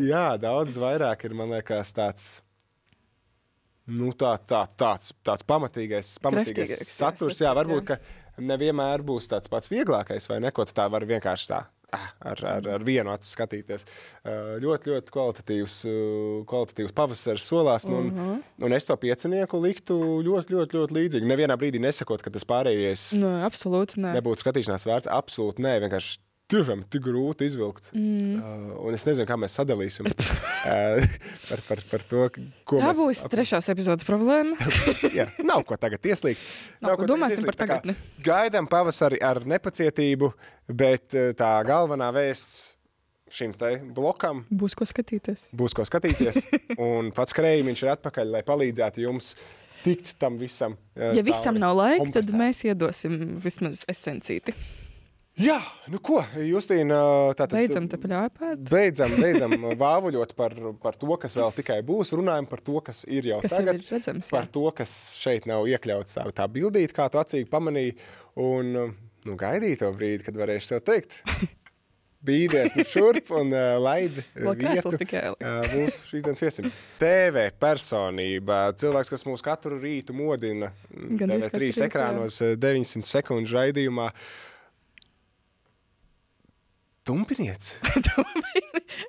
[0.03, 2.31] jā, daudz vairāk ir, man liekas, tāds.
[3.83, 7.41] Nu, tā, tā, tāds, tāds pamatīgais, pamatīgais jā, saturs.
[7.43, 7.99] Jā, varbūt ka
[8.39, 10.53] nevienmēr būs tāds pats vieglākais, vai ne?
[10.55, 11.65] Ko tā vari vienkārši tā
[12.31, 13.85] ar, ar, ar vienu acu skatīties.
[14.23, 17.87] Uh, ļoti, ļoti kvalitatīvs, uh, kvalitatīvs pavasaris solās.
[17.89, 18.65] Nu, un, uh -huh.
[18.67, 21.29] un es to piecinieku liktu ļoti, ļoti, ļoti līdzīgi.
[21.29, 25.11] Nevienā brīdī nesakot, ka tas pārējais Nu, absolūti nebūtu skatīšanās vērts.
[25.11, 26.19] Absolūti nē, vienkārši
[26.53, 27.89] tiešām tik grūti izvilkt.
[27.97, 28.37] Mm.
[28.39, 31.15] Uh, un es nezinu, kā mēs sadalīsim uh,
[31.49, 32.27] par, par, par to,
[32.69, 34.55] ko Tā mēs būs trešās epizodes problēma.
[35.17, 36.43] Jā, nav ko tagad ieslīgt.
[36.85, 37.97] Nav ko domāsim par Tā kā tagadni.
[38.23, 40.29] Gaidām pavasari ar nepacietību,
[40.71, 42.77] bet eh, tā galvenā vēsts
[43.33, 45.47] šim te blokam Būs ko skatīties.
[45.57, 46.37] būs ko skatīties.
[46.85, 49.31] Un pats krējums ir atpakaļ, lai palīdzētu jums
[49.83, 50.77] tikt tam visam.
[50.95, 51.63] eh, Ja visam cauri.
[51.65, 52.37] nav laika, tad Kompensēt.
[52.39, 54.53] mēs iedosim vismaz esencīti.
[55.33, 55.55] Jā,
[55.89, 56.97] nu ko, Justīna,
[57.33, 57.55] tā tad.
[57.57, 58.59] Beidzam te paļāpāt.
[58.69, 62.11] Beidzam, beidzam vāvuļot par, par to, kas vēl tikai būs.
[62.19, 63.81] Runājam par to, kas ir jau Kas jau tagad.
[63.81, 64.35] ir redzams, jā.
[64.35, 67.95] par to, kas šeit nav iekļauts tā, tā bildīt, kā tu acīgi pamanīji.
[68.45, 71.17] Un nu, gaidīju to brīdi, kad varēšu tev teikt.
[72.23, 74.21] Bīdies nu šurp un uh, laidi
[74.93, 75.11] ielikt.
[75.33, 76.69] uh, mūsu šīs dienas viesim.
[77.01, 80.69] TV personība, cilvēks, kas mūs katru rītu modina.
[80.93, 81.89] Gandrīz TV3 katru rītu, jā.
[81.89, 84.11] ekrānos uh, 900 sekundžu raidījumā.
[87.07, 87.73] Tumpiniec.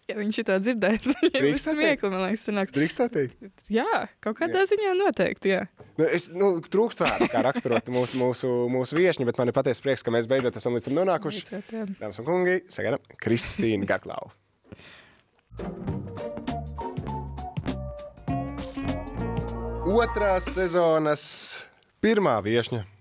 [0.09, 1.61] Ja viņš ir tā dzirdējis, tad teikt?
[1.63, 2.75] smieklīgi, man liekas, sanāks.
[2.75, 3.65] Drīkst tā teikt?
[3.73, 5.65] Jā, kaut kādā ziņā noteikti, jā.
[5.99, 9.85] Nu, es nu, trūkst vārdu, kā raksturot mūsu, mūsu, mūsu viesņu, bet man ir patiesa
[9.85, 11.45] prieks, ka mēs beidzot esam līdz tam nonākuši.
[11.53, 11.85] Jā.
[12.01, 14.33] Dāmas un kungi, sagaidām Kristīnu Garklāvu.
[19.95, 21.29] Otrās sezonas
[22.03, 22.94] pirmā viesņa.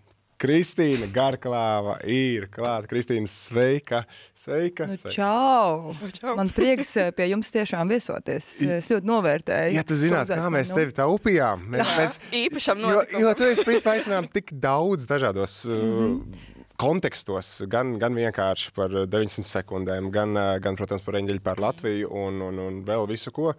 [0.44, 2.90] Kristīna Garklāva ir klāta.
[2.92, 4.02] Kristīna, sveika!
[4.36, 4.90] Sveika!
[4.90, 5.14] Nu, sveika.
[5.16, 5.94] čau!
[5.96, 6.34] Čau, čau.
[6.36, 8.50] Man prieks eh, pie jums tiešām viesoties.
[8.76, 9.72] Es ļoti novērtēju.
[9.78, 13.24] Ja tu zinātu, kā mēs tevi taupījām, mēs, mēs, Īpašam jo, notikumam.
[13.24, 16.20] jo tu esi principā aicinām tik daudz dažādos uh,
[16.84, 22.12] kontekstos, gan, gan vienkārši par 900 sekundēm, gan, uh, gan protams, par eņģeļu par Latviju
[22.26, 23.54] un, un, un vēl visu ko.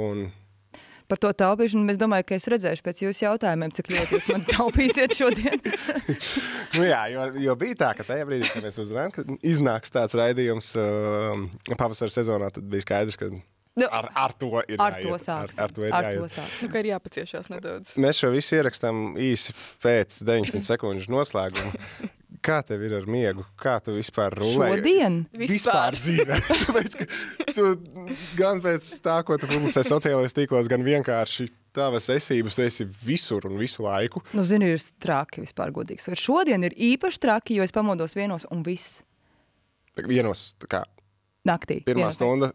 [0.00, 0.30] Un,
[1.12, 4.44] Par to taupīšanu es domāju, ka es redzēšu pēc jūsu jautājumiem, cik ļoti jūs man
[4.48, 5.60] taupīsiet šodien.
[6.78, 10.16] nu jā, jo, jo bija tā, ka tajā brīdī, kad mēs uzzinājām, ka iznāks tāds
[10.16, 11.42] raidījums uh,
[11.76, 13.28] pavasara sezonā, tad bija skaidrs, ka
[13.76, 15.06] Nu, ar, ar to ir Ar jāiet.
[15.06, 15.60] to Ar, sāksim.
[15.64, 16.34] ar to ir Ar jāiet.
[16.36, 16.42] to.
[16.66, 17.94] Nu, ir jāpaciešās nedaudz.
[18.04, 21.72] Mēs šo visu ierakstām īsi pēc 900 sekundžu noslēguma.
[22.42, 23.44] Kā tev ir ar miegu?
[23.60, 24.80] Kā tu vispār rulēji?
[24.82, 25.18] Šodien?
[25.38, 26.38] Vispār dzīvē.
[26.66, 27.06] Tāpēc, ka
[27.54, 27.66] tu
[28.38, 33.46] gan pēc tā, ko tu publicē sociālajos tīklos, gan vienkārši tavas esības, tu esi visur
[33.48, 34.24] un visu laiku.
[34.34, 36.02] Nu, zini, ir traki vispār godīgi.
[36.02, 36.18] sakot.
[36.20, 39.04] Šodien ir īpaši traki, jo es pamodos vienos un viss
[40.08, 40.82] Vienos, tā kā
[41.46, 41.82] naktī.
[41.84, 42.52] pirmā Vienos- stunda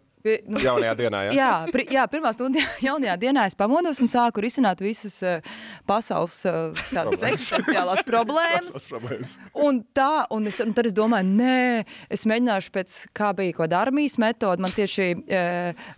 [0.49, 1.21] nu, jaunajā dienā.
[1.27, 1.35] Ja?
[1.41, 5.37] Jā, pri, jā, pirmā stundā jaunajā dienā es pamodos un sāku risināt visas uh,
[5.89, 8.87] pasaules uh, tādas eksistenciālās problēmas.
[8.89, 9.37] Problēmas.
[9.67, 13.67] Un tā, un, es, un tad es domāju, nē, es mēģināšu pēc kā bija kaut
[13.67, 14.63] kāda armijas metode.
[14.63, 15.41] Man tieši e,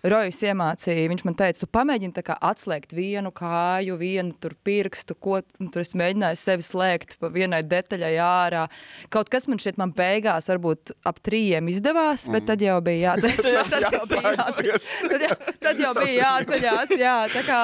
[0.09, 5.15] Rojas iemācīja, viņš man teica, tu pamēģini tā kā atslēgt vienu kāju, vienu tur pirkstu,
[5.15, 8.65] ko un tur es mēģināju sevi slēgt pa vienai detaļai ārā.
[9.13, 13.77] Kaut kas man šeit man beigās varbūt ap trījiem izdevās, bet tad jau bija jāceļās.
[14.25, 14.87] jāceļās.
[15.11, 16.93] tad, jau, tad jau bija jāceļās.
[16.99, 17.59] Jā, tā kā,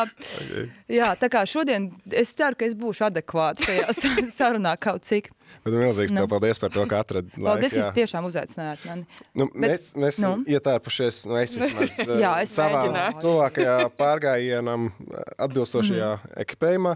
[0.91, 5.31] jā, tā kā šodien es ceru, ka es būšu adekvāts šajā sa- sarunā kaut cik.
[5.65, 6.25] Bet milzīgs Nu.
[6.29, 7.69] paldies par to, ka Paldies, laiku.
[7.69, 9.05] ka jūs tiešām uzaicinājāt mani.
[9.37, 10.31] Nu, Bet- mēs mēs nu?
[10.49, 13.21] ietērpušies, nu, es vismaz eh, Jā, es savā mēģināju.
[13.23, 16.35] tuvākajā pārgājienam eh, atbilstošajā Mhm.
[16.45, 16.95] ekipējumā.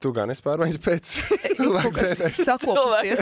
[0.00, 1.10] Tu gan esi pārmaiņas pēc
[1.58, 2.06] cilvēku.
[2.38, 3.20] Sakopusties.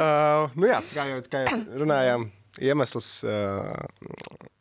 [0.00, 2.24] Uh, nu jā, kā jau, kā jau runājām,
[2.60, 3.72] iemesls uh,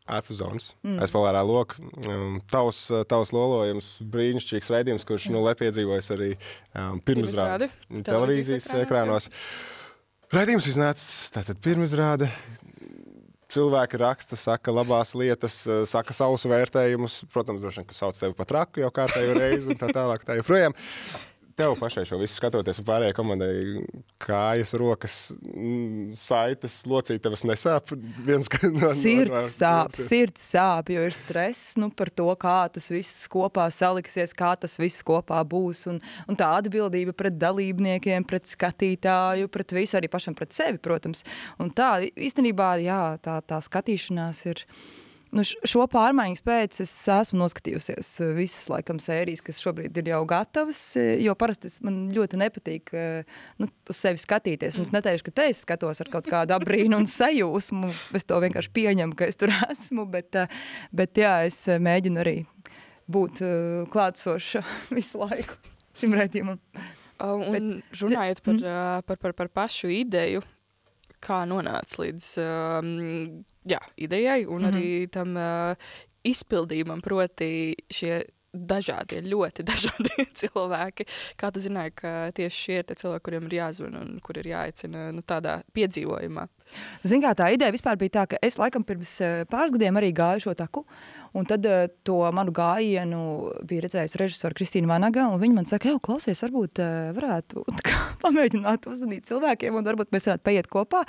[0.09, 0.69] ārpus zonas.
[0.83, 0.99] Mm.
[1.05, 1.79] Es pavērā loku.
[2.03, 7.69] Um, tavs, tavs lolojums, brīnišķīgs raidījums, kurš nu lepiedzīvojas arī um, pirmizrādi
[8.07, 9.29] televīzijas ekrānos.
[10.33, 11.05] Raidījums iznāca
[11.39, 12.29] tātad pirmizrāde.
[13.49, 17.23] Cilvēki raksta, saka labās lietas, saka savus vērtējumus.
[17.33, 20.21] Protams, droši vien, ka sauc tevi par traku jau kārtējo reizi un tā tālāk.
[20.27, 20.75] Tā joprojām.
[21.59, 23.53] Tev pašai šo visu skatoties, un pārējai komandai
[24.23, 27.91] kājas, rokas, mm, saites, locītavas nesāp.
[28.23, 32.55] Viens, no, Sirds no- sāp, no- sirds sāp, jo ir stress nu, par to, kā
[32.71, 35.83] tas viss kopā saliksies, kā tas viss kopā būs.
[35.91, 35.99] Un,
[36.31, 41.25] un tā atbildība pret dalībniekiem, pret skatītāju, pret visu, arī pašam pret sevi, protams.
[41.59, 44.63] Un tā īstenībā, jā, tā, tā skatīšanās ir.
[45.31, 50.23] Nu, šo pārmaiņu pēc es esmu noskatījusies eh, visas laikam sērijas, kas šobrīd ir jau
[50.29, 50.79] gatavas.
[50.97, 54.79] eh, Jo parasti man ļoti nepatīk eh, nu, uz sevi skatīties.
[54.79, 57.91] Un es neteikšu, ka te es skatos ar kaut kādu abrīnu un sajūsmu.
[58.17, 60.07] Es to vienkārši pieņemu, ka es tur esmu.
[60.09, 60.33] Bet,
[60.91, 62.37] bet jā, es mēģinu arī
[63.09, 63.43] būt
[63.93, 64.63] klātsoša
[64.97, 65.57] visu laiku
[65.99, 66.57] šim redzējumam.
[67.19, 69.03] Un runājot par, Mm.
[69.05, 70.41] par, par, par pašu ideju,
[71.23, 72.89] kā nonāca līdz um,
[73.67, 74.75] jā, idejai un mm -hmm.
[74.75, 75.75] arī tam uh,
[76.23, 81.05] izpildījumam, proti šie dažādie, ļoti dažādi cilvēki.
[81.39, 84.49] Kā tu zināji, ka tieši šie ir tie cilvēki, kuriem ir jāzvan un kur ir
[84.49, 86.47] jāicina nu, tādā piedzīvojumā?
[87.03, 90.47] Ziniet, tā ideja vispār bija tā, ka es laikam pirms eh, pāris gadiem arī gāju
[90.47, 90.85] šo taku.
[91.37, 93.19] Un tad uh, to manu gājienu
[93.69, 95.27] bija redzējusi režisora Kristīna Vanaga.
[95.41, 100.29] Viņa man saka, jau klausies, varbūt uh, varētu kā, pamēģināt uzzvanīt cilvēkiem, un varbūt mēs
[100.31, 101.03] varētu paiet kopā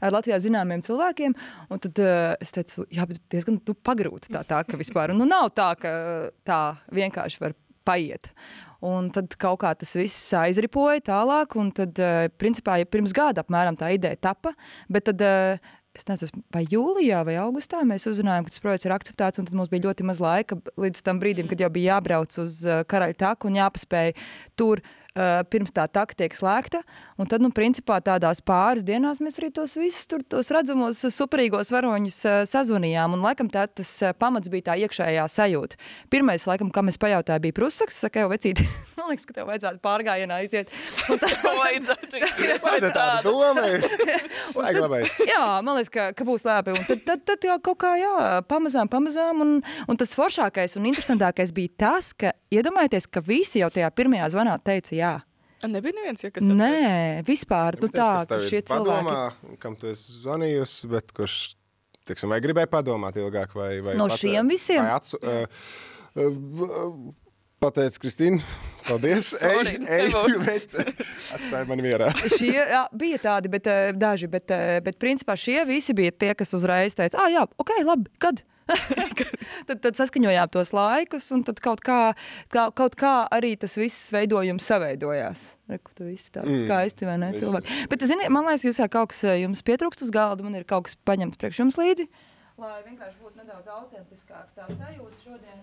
[0.00, 1.36] ar Latvijā zināmiem cilvēkiem.
[1.72, 5.14] Un tad uh, es teicu, jā, bet diezgan nu, pagrūti tā, tā ka vispār.
[5.14, 5.94] Un, nu, nav tā, ka
[6.48, 7.56] tā vienkārši var
[7.88, 8.28] paiet.
[8.82, 11.98] Un tad kaut kā tas viss aizripoja tālāk, un tad,
[12.34, 14.56] principā, ja pirms gada apmēram tā ideja tapa,
[14.90, 15.22] bet tad
[15.96, 19.58] es nezinu, vai jūlijā vai augustā mēs uzzinājām, ka tas projekts ir akceptēts, un tad
[19.58, 23.50] mums bija ļoti maz laika līdz tam brīdim, kad jau bija jābrauc uz karaļa taku
[23.50, 24.14] un jāpaspēj
[24.60, 26.80] tur uh, pirms tā taka tiek slēgta.
[27.20, 31.72] Un tad, nu, principā tādās pāris dienās mēs arī tos visus tur, tos redzamos superīgos
[31.74, 33.16] varoņus uh, sazvanījām.
[33.16, 35.78] Un laikam tā, tas uh, pamats bija tā iekšējā sajūta.
[36.12, 38.00] Pirmais, laikam, kam es pajautāju, bija prusaks.
[38.06, 38.62] Saka, jau vecīt,
[38.98, 40.72] man liekas, ka tev vajadzētu pārgājienā aiziet.
[41.12, 43.66] Un tā vajadzētu izties pēc tāda doma.
[44.56, 45.18] Vajag labais.
[45.28, 46.76] jā, man liekas, ka, ka būs labi.
[46.76, 48.14] Un tad, tad, tad jau kaut kā, jā,
[48.48, 49.44] pamazām, pamazām.
[49.44, 54.32] Un, un tas foršākais un interesantākais bija tas, ka iedomājieties, ka visi jau tajā pirmajā
[54.32, 55.12] zvanā teica jā.
[55.70, 57.26] Nebija neviens, ja, kas Nē, attiec.
[57.28, 59.58] vispār nu, tā, ka šie padomā, cilvēki...
[59.62, 61.38] kam tu esi zvanījusi, bet kurš,
[62.08, 64.82] teiksim, vai gribēja padomāt ilgāk, vai, vai no pat, šiem visiem?
[64.82, 65.66] Vai atsu, uh,
[66.18, 66.94] uh,
[67.62, 68.42] Pateic, Kristīna,
[68.88, 69.30] paldies.
[69.42, 70.78] Sorry, ej, ej, bet
[71.36, 72.10] atstāj mani mierā.
[72.34, 74.50] šie jā, bija tādi, bet, daži, bet,
[74.82, 78.42] bet principā šie visi bija tie, kas uzreiz teica, ah, jā, ok, labi, kad?
[79.68, 81.98] Tad, tad saskaņojām tos laikus, un tad kaut kā,
[82.52, 85.44] kā, kaut kā arī tas viss veidojums saveidojās.
[85.72, 86.64] Reku, tu viss tāds mm.
[86.66, 87.82] skaisti, vai ne, cilvēki.
[87.90, 90.98] Bet, zini, man liekas, jūs kaut kas jums pietrūkst uz galda, man ir kaut kas
[91.08, 92.08] paņemts priekš jums līdzi,
[92.62, 95.62] lai vienkārši būtu nedaudz autentiskāk tā sajūta šodien.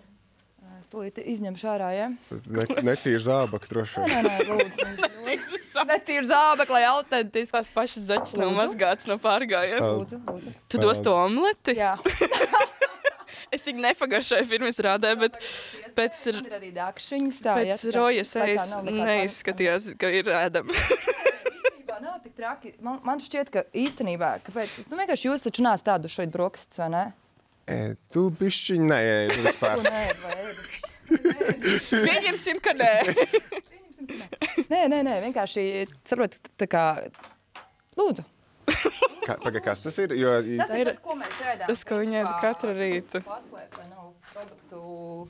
[0.80, 2.08] Es tūlīt izņemšu ārā, ja?
[2.54, 4.12] Net, netīra zābaka, droši vien.
[4.12, 5.08] Nē, nē, lūdzu.
[5.90, 7.52] netīra zābaka, lai autentiski.
[7.52, 9.92] Tās pašas zaķis nav mazgāts no pārgājiena.
[10.70, 11.78] Tu dos to omleti?
[11.80, 11.96] Jā.
[13.56, 15.40] es viņu nepagaršoju pirms rādē, bet
[15.98, 16.26] pēc,
[17.46, 20.76] pēc rojas ejas neizskatījās, ka ir ēdama.
[22.02, 22.74] nav tik traki.
[22.84, 26.90] Man, man šķiet, ka īstenībā, kāpēc, nu vienkārši jūs taču nāc tādu šeit brokastis, vai
[26.94, 27.04] ne?
[27.70, 27.78] E,
[28.14, 29.84] tu bišķiņ neēdi vispār.
[32.08, 32.94] Pieņemsim, ka nē.
[34.72, 35.66] nē, nē, nē, vienkārši
[36.08, 36.86] saprot, tā kā,
[38.00, 38.26] lūdzu.
[39.28, 40.16] Kā, paga, kas tas ir?
[40.18, 41.68] Jo, tas ir tas, ko mēs ēdam.
[41.70, 43.22] Tas, ko viņi ēda katru rītu.
[43.28, 45.28] Paslēp, vai nav produktu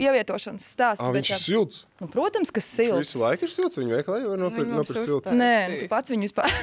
[0.00, 1.04] ievietošanas stāsts.
[1.04, 1.80] Ah, viņš ir silts.
[2.00, 2.94] Nu, protams, ka silts.
[2.94, 3.80] Viņš visu laiku ir silts.
[3.80, 5.34] Viņu veikalā jau var nopirkt, nopirkt siltu.
[5.36, 6.48] Nē, tu pats viņu vispār.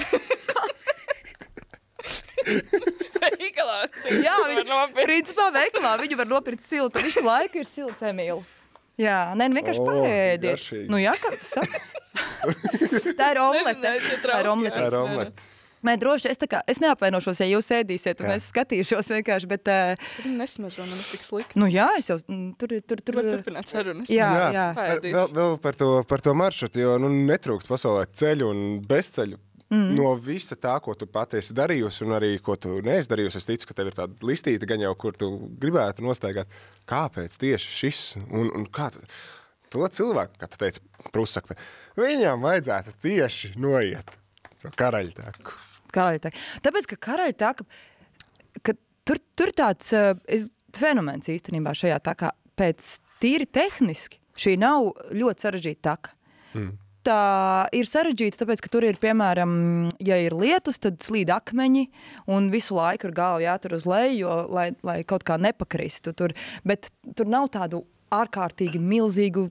[3.20, 5.04] veikalā siltu Jā, nopirkt.
[5.04, 7.04] Principā veikalā viņu var nopirkt siltu.
[7.06, 8.42] Visu laiku ir silts, Emīl.
[9.00, 10.66] Jā, nē, nu vienkārši oh, paēdiet.
[10.92, 11.80] Nu jā, kā tu saki.
[13.16, 13.94] tā ir omlete.
[14.26, 15.32] Tā ir omlete.
[15.80, 15.88] Ir.
[15.88, 18.38] Nē, droši es, kā, es neapvainošos, ja jūs ēdīsiet, un jā.
[18.40, 19.50] es skatīšos vienkārši.
[19.50, 21.60] Bet, uh, Viņa nesmaržo man tik slikti.
[21.60, 24.12] Nu, jā, es jau mm, tur tur tur tur turpināt sarunas.
[24.12, 24.66] Jā, jā.
[24.76, 24.98] jā.
[25.06, 29.40] Vēl, vēl par, to, par to maršrutu, jo nu, netrūkst pasaulē ceļu un bezceļu.
[29.70, 29.92] Mm.
[29.94, 33.70] No visa tā, ko tu patiesi darījusi, un arī ko tu neesi darījusi, es ticu,
[33.70, 35.30] ka tev ir tāda listīte, gan jau, kur tu
[35.62, 36.50] gribētu nostaigāt.
[36.90, 38.02] Kāpēc tieši šis?
[38.26, 39.06] Un, un kā tu,
[39.70, 40.82] to cilvēku, kā tu teici,
[41.14, 41.60] prusakve,
[42.02, 44.18] viņam vajadzētu tieši noiet
[44.60, 46.46] to karaļtēku karaļtaka.
[46.66, 47.68] Tāpēc, ka karaļtaka,
[48.66, 48.76] ka
[49.08, 52.92] tur, tur tāds uh, es, fenomens īstenībā šajā takā pēc
[53.24, 54.22] tīri tehniski.
[54.40, 56.16] Šī nav ļoti sarežģīta taka.
[56.56, 56.78] Mm.
[57.08, 57.22] Tā
[57.76, 59.52] ir sarežģīta, tāpēc, ka tur ir, piemēram,
[60.04, 61.86] ja ir lietus, tad slīd akmeņi
[62.32, 66.14] un visu laiku ir galva jātur uz leju, jo, lai, lai kaut kā nepakristu.
[66.18, 66.36] Tur.
[66.68, 69.48] Bet tur nav tādu ārkārtīgi milzīgu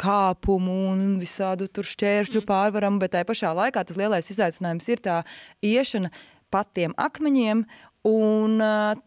[0.00, 2.48] kāpumu un visādu šķēršļu mm.
[2.48, 5.20] pārvaram, bet tajā pašā laikā tas lielais izaicinājums ir tā
[5.64, 6.12] iešana
[6.50, 7.66] pa tiem akmeņiem
[8.00, 8.56] Un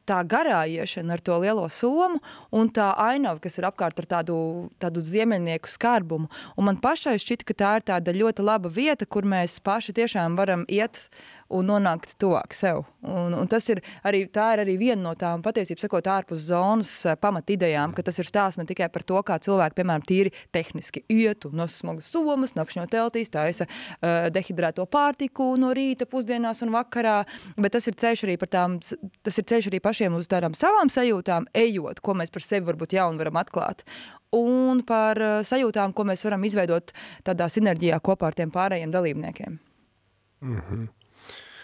[0.05, 2.19] tā garā iešana ar to lielo somu
[2.53, 4.35] un tā ainava, kas ir apkārt ar tādu,
[4.77, 6.29] tādu ziemeļnieku skarbumu.
[6.53, 10.37] Un man pašai šķita, ka tā ir tāda ļoti laba vieta, kur mēs paši tiešām
[10.37, 11.07] varam iet
[11.53, 12.83] un nonākt tuvāk sev.
[13.03, 16.91] Un, un tas ir arī, tā ir arī viena no tām patiesībā sakot ārpus zonas
[17.05, 21.03] eh, pamatidejām, ka tas ir stāsts ne tikai par to, kā cilvēki, piemēram, tīri tehniski
[21.11, 26.73] iet un nos smagas somas, nakšņo teltīs, taisa uh, dehidrēto pārtiku no rīta, pusdienās un
[26.75, 27.19] vakarā,
[27.57, 30.91] bet tas ir ceļš arī par tām, tas ir ceļš arī pašiem uz tādām savām
[30.93, 33.83] sajūtām, ejot, ko mēs par sevi varbūt jaunu varam atklāt
[34.33, 36.93] un par uh, sajūtām, ko mēs varam izveidot
[37.27, 39.59] tādā sinerģijā kopā ar tiem pārējiem dalībniekiem.
[40.43, 41.02] Mm -hmm.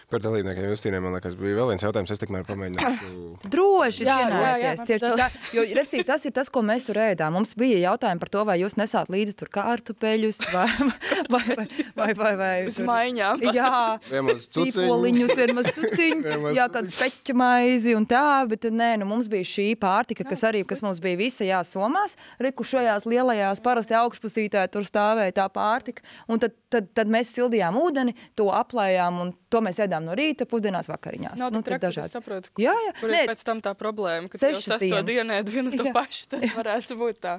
[0.10, 2.10] Par dalībniekiem Justīniem, man liekas, bija vēl viens jautājums.
[2.16, 3.10] Es tikmēr pamēģināšu.
[3.54, 7.36] Droši Jā, jā, jā, Tieši tā, jo, respektīvi, tas ir tas, ko mēs tur ēdām.
[7.38, 10.66] Mums bija jautājumi par to, vai jūs nesāt līdzi tur kārtupeļus vai,
[11.34, 11.68] vai, vai,
[12.00, 13.44] vai, vai, vai Uz maiņām.
[13.60, 13.72] Jā,
[14.10, 14.74] Vienmaz cuciņu.
[14.80, 19.68] Cīpoliņus, vienmaz cuciņu, jā, kādu speķu maizi un tā, bet nē, nu mums bija šī
[19.80, 24.88] pārtika, kas arī, kas mums bija visa jā, somās, reku šajās lielajās parasti augšpusītē tur
[24.88, 29.82] stāvēja tā pārtika, un tad, tad, tad mēs sildījām ūdeni, to aplējām, un to mēs
[29.82, 31.38] ēdām no rīta, pusdienās, vakariņās.
[31.42, 32.94] Nav nu, tik traki, es saprotu, Jā, jā.
[33.00, 35.94] Kur Nē, ir pēc tam tā problēma, ka Sešas sesto ēd vienu to Jā.
[35.96, 37.36] pašu, tad varētu būt tā,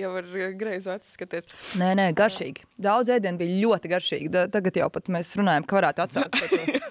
[0.00, 1.48] jau var greizi acis skaties.
[1.80, 2.66] Nē, nē, garšīgi.
[2.84, 4.30] Daudz ēdienu bija ļoti garšīgi.
[4.34, 6.42] Da, tagad jau pat mēs runājam, ka varētu atsākt.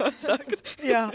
[0.10, 0.74] Atsākt.
[0.94, 1.06] jā.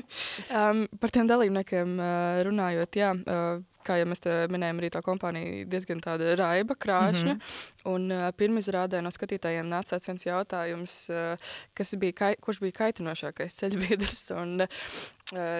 [0.52, 4.22] Um, par tiem dalībniekiem uh, runājot, jā, uh, kā jau mēs
[4.52, 7.34] minējām, arī tā kompānija diezgan tāda raiba, krāšņa.
[7.34, 7.94] Mm -hmm.
[7.94, 13.58] Un uh, pirmizrādē no skatītājiem nāca viens jautājums, uh, kas bija, kai, kurš bija kaitinošākais
[13.62, 14.30] ceļbiedrs.
[14.42, 14.68] Un uh,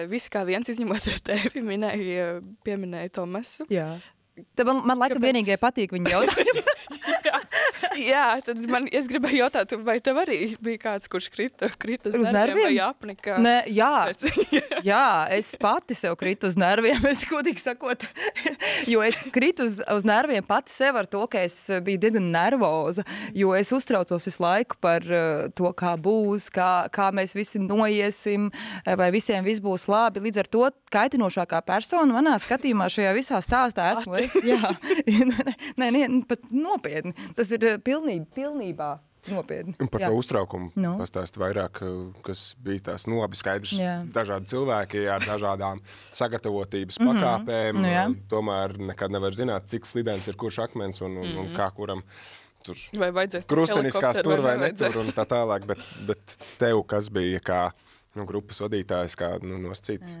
[0.09, 3.65] visi kā viens izņemot tevi minēja, pieminēja Tomasu.
[3.69, 3.97] jā.
[4.55, 5.33] Tad man, man laikam Kāpēc?
[5.33, 6.63] vienīgai patīk viņa jautājumi.
[7.99, 12.17] Jā, tad man, es gribēju jautāt, vai tev arī bija kāds, kurš krita, krita uz,
[12.19, 12.67] Uz nerviem?
[12.69, 13.37] vai apnika?
[13.41, 13.91] Nē, jā.
[14.89, 18.05] Jā, es pati sev kritu uz nerviem, es godīgi sakot.
[18.89, 23.03] Jo es kritu uz, uz nerviem pati sev ar to, ka es biju diezgan nervoza.
[23.35, 28.49] Jo es uztraucos visu laiku par uh, to, kā būs, kā, kā mēs visi noiesim,
[28.85, 30.23] eh, vai visiem viss būs labi.
[30.23, 34.37] Līdz ar to kaitinošākā persona manā skatījumā šajā visā stāstā esmu es.
[34.47, 34.73] Jā,
[35.79, 37.13] nē, nē, pat nopietni.
[37.37, 38.89] Tas ir eh, pilnībā, pilnībā
[39.29, 39.75] nopietni.
[39.83, 40.09] Un par Jā.
[40.09, 40.93] to uztraukumu Nu.
[40.99, 43.73] pastāst vairāk, uh, kas bija tās nu, labi skaidrs.
[43.75, 43.99] Jā.
[44.15, 45.81] Dažādi cilvēki ar dažādām
[46.19, 47.81] sagatavotības pakāpēm.
[47.81, 48.05] Nu, jā.
[48.09, 52.03] uh, Tomēr nekad nevar zināt, cik slidens ir kurš akmens un, un, un kā kuram
[52.65, 55.11] tur vai vajadzēs krusteniskās tur vai netur nevajadzēs?
[55.11, 55.67] un tā tālāk.
[55.69, 57.61] Bet, bet tev, kas bija kā
[58.17, 60.15] nu, grupas vadītājs, kā nu, noscīts.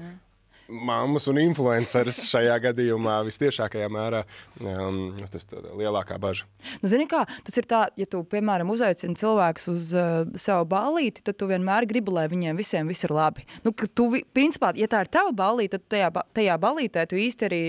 [0.69, 4.21] Māmas un influenceris šajā gadījumā visciešākajā mērā
[4.61, 4.99] um,
[5.33, 6.45] tas ir lielākā bažas.
[6.83, 11.25] Nu, zini, kā, tas ir tā, ja tu, piemēram, uzaicini cilvēkus uz uh, savu ballīti,
[11.25, 13.47] tad tu vienmēr gribi, lai viņiem visiem viss ir labi.
[13.65, 17.49] Nu, ka tu, principā, ja tā ir tava ballīte, tad tajā, tajā ballītē tu īsti
[17.49, 17.63] arī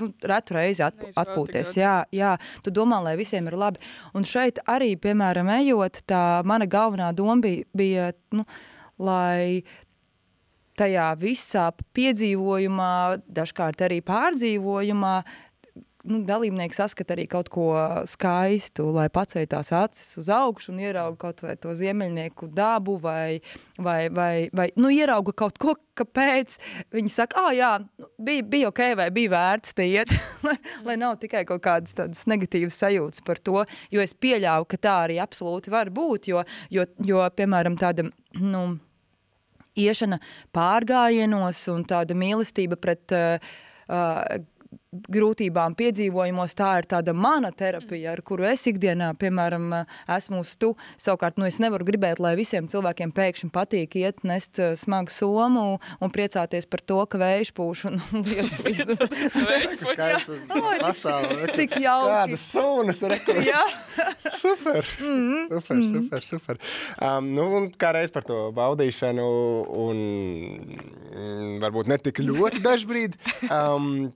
[0.00, 1.76] nu, retu reizi atp atpūties.
[1.80, 3.82] Jā, jā, tu domā, lai visiem ir labi.
[4.16, 8.46] Un šeit arī, piemēram, ejot, tā mana galvenā doma bija, bija nu,
[9.02, 9.62] lai
[10.82, 12.92] tajā visā piedzīvojumā,
[13.40, 15.16] dažkārt arī pārdzīvojumā,
[16.08, 17.68] nu, dalībnieki saskata arī kaut ko
[18.10, 23.40] skaistu, lai paceļ tās acis uz augšu un ierauga kaut vai to ziemeļnieku dabu, vai,
[23.78, 26.58] vai, vai, vai nu, ierauga kaut ko, kāpēc
[26.94, 30.14] viņi saka, ah, jā, nu, bija, bija ok, vai bija vērts te iet,
[30.46, 33.62] lai, lai nav tikai kaut kādas tādas negatīvas sajūtas par to,
[33.94, 36.42] jo es pieļauju, ka tā arī absolūti var būt, jo,
[36.72, 38.08] jo, jo piemēram, tāda,
[38.40, 38.66] nu,
[39.78, 40.18] iešana
[40.54, 43.52] pārgājienos un tāda mīlestība pret uh,
[44.92, 49.70] grūtībām, piedzīvojumos, tā ir tāda mana terapija, ar kuru es ikdienā, piemēram,
[50.16, 50.72] esmu uz tu.
[51.00, 55.78] Savukārt, nu, es nevaru gribēt, lai visiem cilvēkiem pēkšņi patīk iet nest uh, smagu somu
[56.02, 59.00] un priecāties par to, ka vējš pūš un lietas.
[60.82, 61.48] Pasaule.
[61.56, 62.12] cik jauki.
[62.12, 63.48] Kādas sunas rekords.
[63.48, 63.64] Jā,
[64.32, 65.48] Super, Mm-hmm.
[65.50, 66.58] super, super, super.
[67.02, 69.24] Um, nu, un kā reiz par to baudīšanu,
[69.82, 70.00] un
[71.12, 73.16] mm, varbūt ne tik ļoti dažbrīd.
[73.48, 74.10] Um,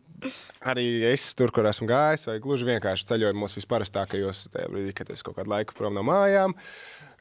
[0.67, 5.25] arī es tur, kur esmu gājis, vai gluži vienkārši ceļojumos visparastākajos, tajā brīdī, kad es
[5.27, 6.57] kaut kādu laiku prom no mājām.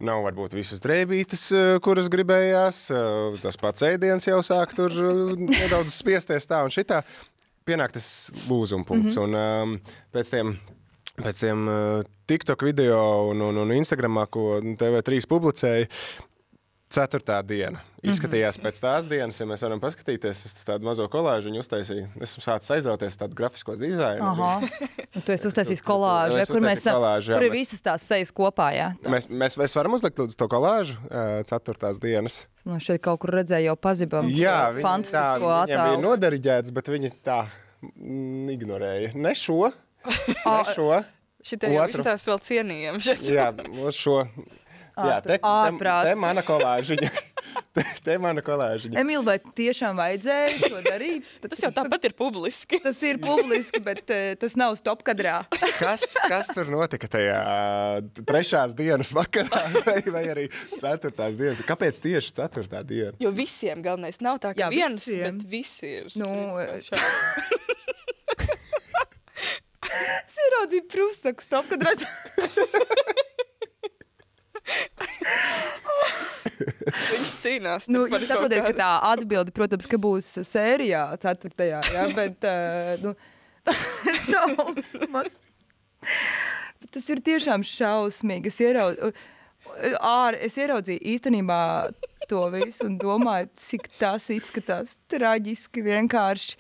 [0.06, 2.92] Nav varbūt visas drēbītes, eh, kuras gribējās.
[2.92, 7.04] eh, Tas pats ēdiens jau sāk tur eh, nedaudz spiesties tā un šitā.
[7.66, 9.16] Pienāk tas lūzuma punkts.
[9.16, 9.64] Mm -hmm.
[9.64, 9.82] un, um,
[10.14, 10.58] pēc tiem
[11.16, 15.88] Pēc tiem uh, TikTok video un, un, un Instagramā, ko TV3 publicēja,
[16.92, 17.80] ceturtā diena.
[18.06, 22.06] Izskatījās pēc tās dienas, ja mēs varam paskatīties uz tādu mazo kolāžu, viņa uztaisīja.
[22.22, 24.70] Esmu sācis aizrauties tādu grafisko dizainu.
[25.26, 28.06] Tu esi uztaisījis kolāžu, es ja, kur mēs kolāžu, jā, kur ir mēs- visas tās
[28.06, 28.92] sejas kopā, jā.
[29.10, 32.44] Mēs, mēs, mēs varam uzlikt lūdzu, to kolāžu uh, ceturtās dienas.
[32.66, 34.30] Man šeit kaut kur redzēju jau pazibam.
[34.30, 37.42] Jā, šo viņi tā, viņiem bija nodariģēts, bet viņi tā
[37.82, 39.12] mm, ignorēja.
[39.18, 39.72] Ne šo,
[40.46, 40.92] ne šo.
[41.46, 42.02] Šitie jau Otru.
[42.02, 43.02] izstāsta vēl cienījami.
[43.06, 43.26] šeit.
[43.30, 43.52] Jā,
[43.86, 43.98] uz
[44.96, 45.08] šo.
[45.12, 47.10] Jā, te, te, te mana kolāžiņa.
[48.04, 48.98] Te, mana kolāžiņa.
[49.00, 51.28] Emīl, vai tiešām vajadzēja to darīt?
[51.46, 52.80] Tas jau tāpat ir publiski.
[52.84, 55.42] Tas ir publiski, bet uh, tas nav stop kadrā.
[55.82, 57.40] Kas, kas tur notika tajā
[58.26, 60.46] trešās dienas vakarā vai, vai arī
[60.80, 61.62] ceturtās dienas?
[61.68, 63.14] Kāpēc tieši ceturtā diena?
[63.22, 65.42] Jo visiem galvenais nav tā, ka Jā, viens, visiem.
[65.42, 66.08] bet visi ir.
[66.16, 66.30] Nu.
[69.96, 71.94] Es ieraudzīju prusaku stop kadrā.
[76.56, 77.88] Viņš cīnās.
[77.92, 83.14] Nu, jūs saprotat, ka tā atbilde, protams, ka būs sērijā, ceturtajā, jā, bet uh, nu,
[84.30, 85.38] šausmas.
[86.94, 88.52] Tas ir tiešām šausmīgi.
[88.54, 88.90] Es, ierau,
[90.00, 91.62] ār, es ieraudzīju īstenībā
[92.30, 96.60] to visu un domāju, cik tas izskatās traģiski vienkārši.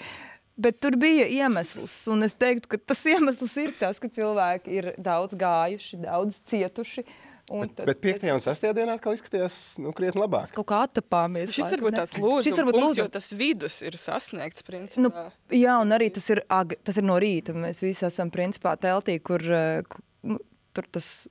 [0.55, 4.91] Bet tur bija iemesls, un es teiktu, ka tas iemesls ir tas, ka cilvēki ir
[4.97, 7.05] daudz gājuši, daudz cietuši.
[7.05, 8.23] un tad Bet 5.
[8.33, 8.69] un 6.
[8.73, 10.47] dienā atkal izskatījās nu, krietni labāk.
[10.47, 11.51] Mēs kaut kā attapāmies.
[11.53, 13.13] Šis varbūt tāds lūzums, Šis varbūt punkts, jo lūzums.
[13.13, 14.71] tas vidus ir sasniegts, Nu,
[15.11, 15.25] principā.
[15.53, 17.53] jā, un arī tas ir, ag, tas ir no rīta.
[17.53, 20.39] Mēs visi esam principā teltī, kur, eh, ku- nu,
[20.73, 21.27] tur tas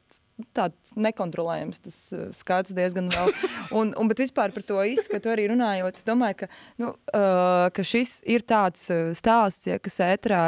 [0.54, 3.30] tāds nekontrolējams, tas eh, skats diezgan vēl.
[3.78, 6.48] Un, un, bet vispār par to izskatu arī runājot, es domāju, ka,
[6.78, 8.86] nu, uh, ka šis ir tāds
[9.18, 10.40] stāsts, ja, kas ētrā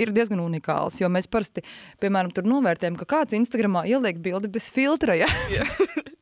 [0.00, 1.00] ir diezgan unikāls.
[1.00, 1.64] Jo mēs parasti,
[2.02, 5.16] piemēram, tur novērtējam, ka kāds Instagramā ieliek bildi bez filtra.
[5.18, 5.30] Ja?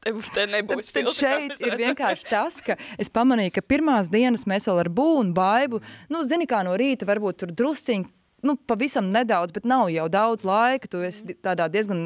[0.05, 4.11] Te, te nebūs Tad filtra, kā šeit ir vienkārši tas, ka es pamanīju, ka pirmās
[4.13, 5.81] dienas mēs vēl ar būnu, baidu,
[6.13, 8.05] nu, zini, kā no rīta varbūt tur drusciņi.
[8.45, 10.89] Nu, pavisam nedaudz, bet nav jau daudz laika.
[10.91, 12.01] Tu esi tādā diezgan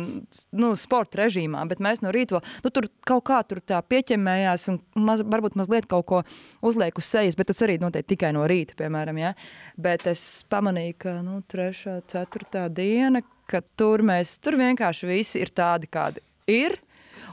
[0.55, 5.25] nu, sporta režīmā, bet mēs no rīta nu, tur kaut kā tur pieķemējās un maz,
[5.27, 6.23] varbūt mazliet kaut ko
[6.63, 9.19] uzliek uz sejas, bet tas arī notiek tikai no rīta, piemēram.
[9.19, 9.35] Ja?
[9.75, 10.23] Bet es
[10.53, 16.23] pamanīju, ka nu, trešā, ceturtā diena, ka tur mēs tur vienkārši visi ir tādi, kādi
[16.47, 16.79] ir.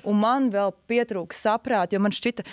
[0.05, 2.45] Un man vēl pietrūka saprāta, jo man šķita,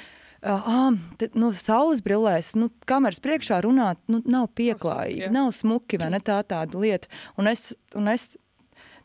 [0.42, 0.90] ah,
[1.38, 6.40] nu, saules brillēs, nu, kameras priekšā runāt, nu, nav pieklājīgi, nav smuki, vai ne tā
[6.48, 7.10] tāda lieta.
[7.38, 8.32] Un es, un es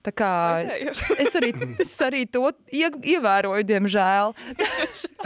[0.05, 0.31] tā kā,
[1.23, 1.51] es, arī,
[1.83, 4.35] es arī to ie, ievēroju, diemžēl.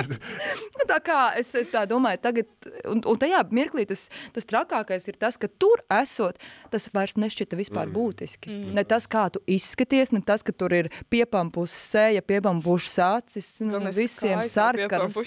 [0.02, 2.50] Nu, tā kā es, es tā domāju, tagad,
[2.90, 6.40] un, un tajā mirklī tas, tas trakākais ir tas, ka tur esot,
[6.74, 7.96] tas vairs nešķita vispār mm.
[7.96, 8.52] būtiski.
[8.52, 8.76] Mm.
[8.78, 13.82] Ne tas, kā tu izskaties, ne tas, ka tur ir piepampusi seja, piepampušas acis, nu,
[13.96, 15.18] visiem sarkanas.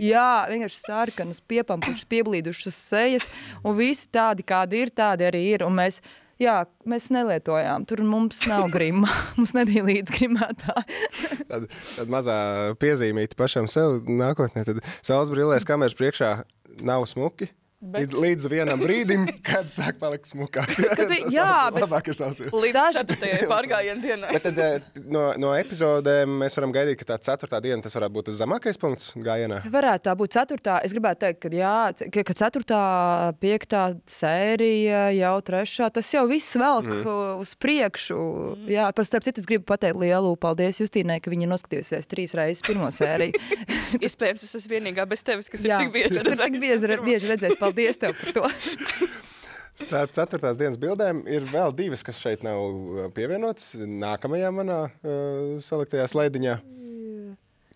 [0.00, 3.28] Jā, vienkārši sarkanas, piepampušas, pieblīdušas sejas,
[3.62, 5.66] un visi tādi, kādi ir, tādi arī ir.
[5.66, 6.00] Un mēs,
[6.42, 6.56] jā,
[6.88, 10.76] mēs nelietojām, tur mums nav grima, mums nebija līdz grimētā.
[11.52, 12.36] Tad, tad mazā
[12.80, 14.64] piezīmīte pašam sev nākotnē.
[14.68, 16.30] Tad saules brillēs kameras priekšā
[16.86, 17.50] nav smuki.
[17.82, 18.12] Bet...
[18.14, 20.70] Līdz vienam brīdim, kad sāk palikt smukāk.
[21.34, 22.52] Jā, bet- labāk ir brillēs.
[22.62, 24.30] Līdz ceturtajai pārgājienu dienai.
[24.36, 28.14] Bet tad, eh, no, no epizodēm mēs varam gaidīt, ka tā ceturtā diena tas varētu
[28.14, 29.62] būt tas zemākais punkts gājienā.
[29.72, 30.78] Varētu tā būt ceturtā.
[30.86, 31.74] Es gribētu teikt, ka, jā,
[32.14, 32.82] ka, ka ceturtā,
[33.42, 37.42] piektā sērija, jau trešā, tas jau viss velk mm.
[37.42, 38.20] uz priekšu.
[38.62, 38.70] Mm.
[38.76, 42.62] Jā, par starp citu, es gribu pateikt lielu paldies Justīnai, ka viņa noskatījusies trīs reizes
[42.66, 43.42] pirmo sēriju.
[43.98, 47.02] Iespējams, es esmu vienīgā bez tevis, kas ir Jā, tik bieži tas ir tik bieži,
[47.02, 47.58] bieži redzējis.
[47.72, 48.48] Paldies tev par to.
[49.82, 53.70] Starp ceturtās dienas bildēm ir vēl divas, kas šeit nav uh, pievienotas.
[53.80, 56.58] Nākamajā manā uh, saliktajā slaidiņā.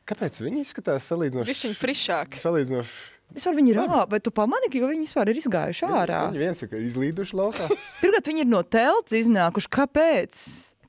[0.07, 1.49] Kāpēc viņi izskatās salīdzinoši?
[1.49, 2.37] Višķiņ frišāk.
[2.43, 2.99] Salīdzinoši.
[3.39, 6.21] Vispār viņi ir ārā, vai tu pamanīji, ka viņi vispār ir izgājuši ārā?
[6.29, 7.71] Viņi viens ir izlīduši laukā.
[8.03, 9.73] Pirmkārt, viņi ir no telts iznākuši.
[9.81, 10.43] Kāpēc?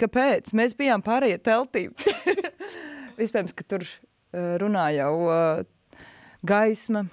[0.04, 0.52] Kāpēc?
[0.60, 1.88] Mēs bijām pārējie teltī.
[3.24, 3.88] Iespējams, ka tur
[4.36, 6.04] runā jau uh,
[6.46, 7.08] gaisma.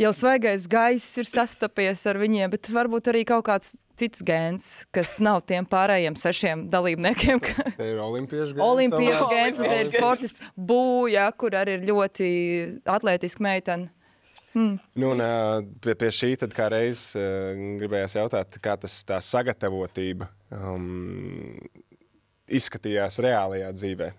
[0.00, 4.64] Jau svaigais gaiss ir sastapies ar viņiem, bet varbūt arī kaut kāds cits gēns,
[4.94, 7.40] kas nav tiem pārējiem sešiem dalībniekiem.
[7.44, 8.64] ka- Te ir olimpiešu gēns.
[8.66, 12.28] Olimpiešu gēns, bet ir sportists būja, kur arī ir ļoti
[12.90, 13.90] atletiska meitene.
[14.54, 15.20] Nu, un,
[15.80, 21.54] pie, pie šī tad kā reiz gribējās jautāt, kā tas tā sagatavotība um,
[22.50, 24.10] izskatījās reālajā dzīvē.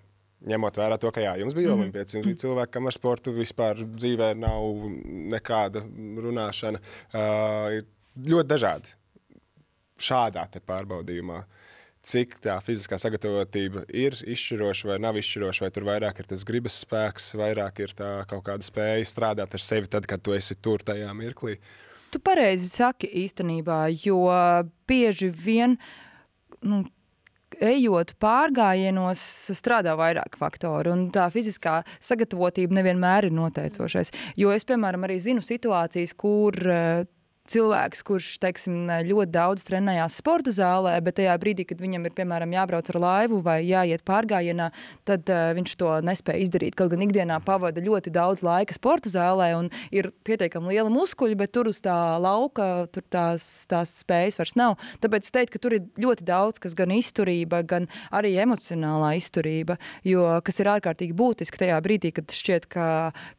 [0.42, 1.82] Ņemot vērā to, ka jā, jums bija -hmm.
[1.84, 4.88] olimpiāts, jums bija cilvēki, kam ar sportu vispār dzīvē nav
[5.36, 5.84] nekāda
[6.26, 6.82] runāšana.
[7.14, 7.86] Uh, ir
[8.18, 8.96] ļoti dažādi
[10.02, 11.44] šādā pārbaudījumā.
[12.02, 16.80] Cik tā fiziskā sagatavotība ir izšķiroša vai nav izšķiroša, vai tur vairāk ir tas gribas
[16.82, 20.82] spēks, vairāk ir tā kaut kāda spēja strādāt ar sevi tad, kad tu esi tur
[20.82, 21.60] tajā mirklī.
[22.12, 24.26] Tu pareizi saki īstenībā, jo
[24.90, 25.78] bieži vien,
[26.66, 26.82] nu,
[27.62, 29.22] ejot pārgājienos,
[29.58, 34.14] strādā vairāk faktori, un tā fiziskā sagatavotība nevienmēr ir noteicošais.
[34.40, 37.06] Jo es, piemēram, arī zinu situācijas, kur eh,
[37.52, 42.56] cilvēks, kurš teiksim, ļoti daudz trenējās sporta zālē, bet tajā brīdī, kad viņam ir piemēram
[42.56, 44.70] jābrauc ar laivu vai jāiet pārgājienā,
[45.08, 46.78] tad uh, viņš to nespēja izdarīt.
[46.80, 51.54] Kaut gan ikdienā pavada ļoti daudz laika sporta zālē un ir pietiekami liela muskuļa, bet
[51.56, 54.78] tur uz tā lauka tur tās, tās spējas vairs nav.
[55.04, 59.78] Tāpēc es teiktu, ka tur ir ļoti daudz, kas gan izturība, gan arī emocionālā izturība,
[60.08, 62.88] jo, kas ir ārkārtīgi būtiski tajā brīdī, kad šķiet, ka,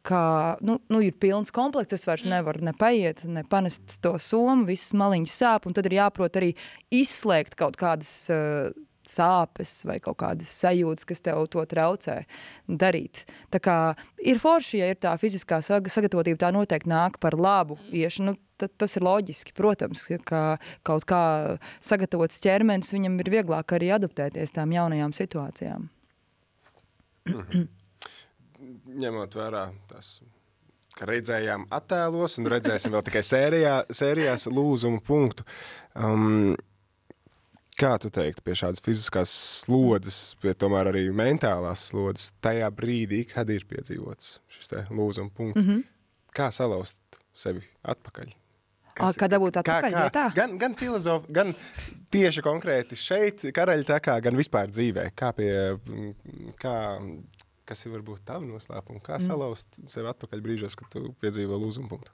[0.05, 0.21] ka
[0.65, 4.93] nu, nu, ir pilns komplekts, es vairs nevaru ne paiet, ne panest to somu, visas
[4.99, 6.53] maliņas sāp, un tad ir jāprot arī
[6.93, 8.73] izslēgt kaut kādas uh,
[9.09, 12.23] sāpes vai kaut kādas sajūtas, kas tev to traucē
[12.67, 13.25] darīt.
[13.53, 13.77] Tā kā
[14.23, 18.23] ir forši, ja ir tā fiziskā sagatavotība, tā noteikti nāk par labu iešu.
[18.29, 19.55] Nu, tas ir loģiski.
[19.57, 21.23] Protams, ka kaut kā
[21.83, 25.89] sagatavots ķermenis, viņam ir vieglāk arī adaptēties tām jaunajām situācijām.
[29.03, 30.17] Ņemot vērā tas
[30.97, 35.45] ka redzējām attēlos un redzēsim vēl tikai sērijā, sērijās lūzumu punktu.
[35.95, 36.53] Um,
[37.79, 39.33] kā tu teiktu, pie šādas fiziskās
[39.63, 45.69] slodzes, pie tomēr arī mentālās slodzes, tajā brīdī, kad ir piedzīvots šis lūzuma punkts, mm
[45.69, 45.83] -hmm.
[46.35, 47.01] kā salauzt
[47.33, 48.33] sevi atpakaļ?
[48.93, 51.53] Kas, kā dabūt atpakaļ kā, kā, gan, gan filozofi, gan
[52.13, 55.07] tieši konkrēti šeit, karaļa takā, gan vispār dzīvē.
[55.17, 55.49] Kā pie,
[56.61, 56.75] kā,
[57.69, 59.01] kas ir varbūt tavi noslēpumi?
[59.03, 59.25] Kā mm.
[59.27, 62.13] salauzt sevi atpakaļ brīžos, kad tu piedzīvo lūzuma punktu?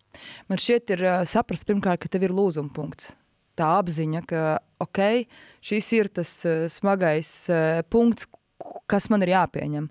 [0.51, 3.13] Man šķiet, ir uh, saprast pirmkārt, ka tev ir lūzuma punkts.
[3.59, 4.43] Tā apziņa, ka
[4.83, 5.01] ok,
[5.65, 8.29] šis ir tas uh, smagais uh, punkts,
[8.89, 9.89] kas man ir jāpieņem.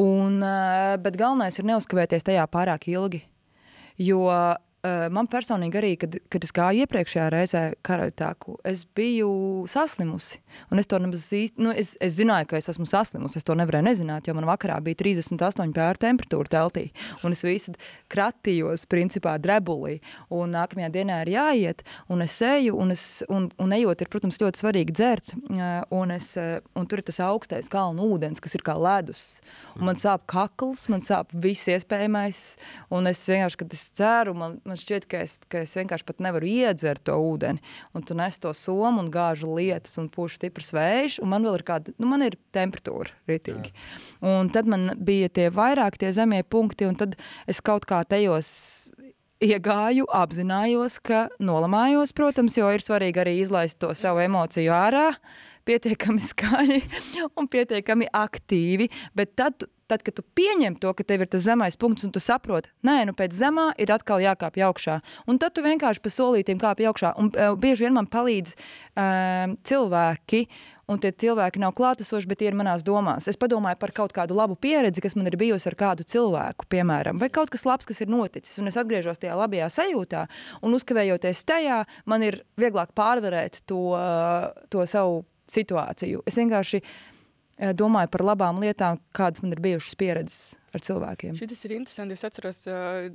[0.00, 3.22] Un, uh, bet galvenais ir neuzkavēties tajā pārāk ilgi.
[4.02, 9.30] Jo Eh, man personīgi arī, kad, kad es gāju iepriekšējā reizē karaļtāku, es biju
[9.70, 10.40] saslimusi.
[10.70, 13.38] Un es to nemaz īsti, nu, es, es zināju, ka es esmu saslimusi.
[13.40, 16.86] Es to nevarēju nezināt, jo man vakarā bija 38 pēr temperatūra teltī.
[17.24, 17.74] Un es visu
[18.12, 19.98] kratījos, principā, drebulī.
[20.34, 24.40] Un nākamajā dienā ir jāiet, un es eju, un, es, un, un ejot ir, protams,
[24.42, 25.32] ļoti svarīgi dzert.
[25.34, 29.40] Eh, un, es, eh, un tur ir tas augstais kalnu ūdens, kas ir kā ledus.
[29.78, 32.44] Un man sāp kakls, man sāp viss iespējamais.
[32.94, 36.06] Un es vienkārši, kad es ceru, man, man man šķiet, ka es, ka es vienkārši
[36.08, 37.62] pat nevaru iedzert to ūdeni.
[37.94, 41.60] Un tu nes to somu un gāžu lietas un pūš stiprs vējš, un man vēl
[41.60, 43.70] ir kāda, nu man ir temperatūra ritīgi.
[43.70, 44.34] Jā.
[44.34, 47.14] Un tad man bija tie vairāk tie zemie punkti, un tad
[47.50, 48.90] es kaut kā tajos
[49.44, 55.08] iegāju, apzinājos, ka nolamājos, protams, jo ir svarīgi arī izlaist to savu emociju ārā,
[55.68, 56.80] pietiekami skaļi
[57.38, 61.78] un pietiekami aktīvi, bet tad tad, kad tu pieņem to, ka tev ir tas zemais
[61.80, 65.00] punkts, un tu saproti, nē, nu pēc zemā ir atkal jākāpj augšā.
[65.30, 67.14] Un tad tu vienkārši pa solītiem kāpj augšā.
[67.20, 70.44] Un uh, bieži vien man palīdz uh, cilvēki,
[70.92, 73.28] un tie cilvēki nav klātesoši, bet tie ir manās domās.
[73.30, 77.20] Es padomāju par kaut kādu labu pieredzi, kas man ir bijusi ar kādu cilvēku, piemēram,
[77.22, 80.26] vai kaut kas labs, kas ir noticis, un es atgriežos tajā labajā sajūtā,
[80.60, 81.80] un uzkavējoties tajā,
[82.10, 83.96] man ir vieglāk pārvarēt to,
[84.72, 85.24] to savu
[85.54, 86.22] situāciju.
[86.28, 87.13] Es vienkārši Eh,
[87.58, 90.42] domāju par labām lietām, kādas man ir bijušas pieredzes
[90.74, 91.36] ar cilvēkiem.
[91.38, 92.16] Šis ir interesanti.
[92.16, 92.62] Es atceros,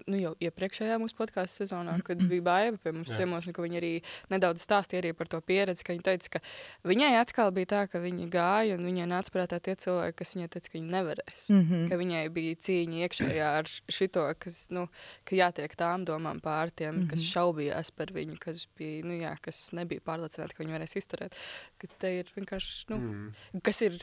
[0.07, 3.91] nu, jau iepriekšējā mūsu podkāstu sezonā, kad bija baiva pie mums ciemos, ka viņi arī
[4.31, 6.41] nedaudz stāstīja arī par to pieredzi, ka viņi teica, ka
[6.89, 10.49] viņai atkal bija tā, ka viņi gāja un viņai nāca prātā tie cilvēki, kas viņai
[10.55, 11.45] teica, ka viņi nevarēs.
[11.53, 11.85] Mm -hmm.
[11.91, 14.87] Ka viņai bija cīņa iekšējā ar šito, kas, nu,
[15.23, 17.09] ka jātiek tām domām pār tiem, mm -hmm.
[17.09, 21.35] kas šaubījās par viņu, kas, bija, nu, jā, kas nebija pārliecināti, ka viņi varēs izturēt.
[21.77, 23.61] Ka te ir vienkārši, nu, mm.
[23.63, 23.97] kas ir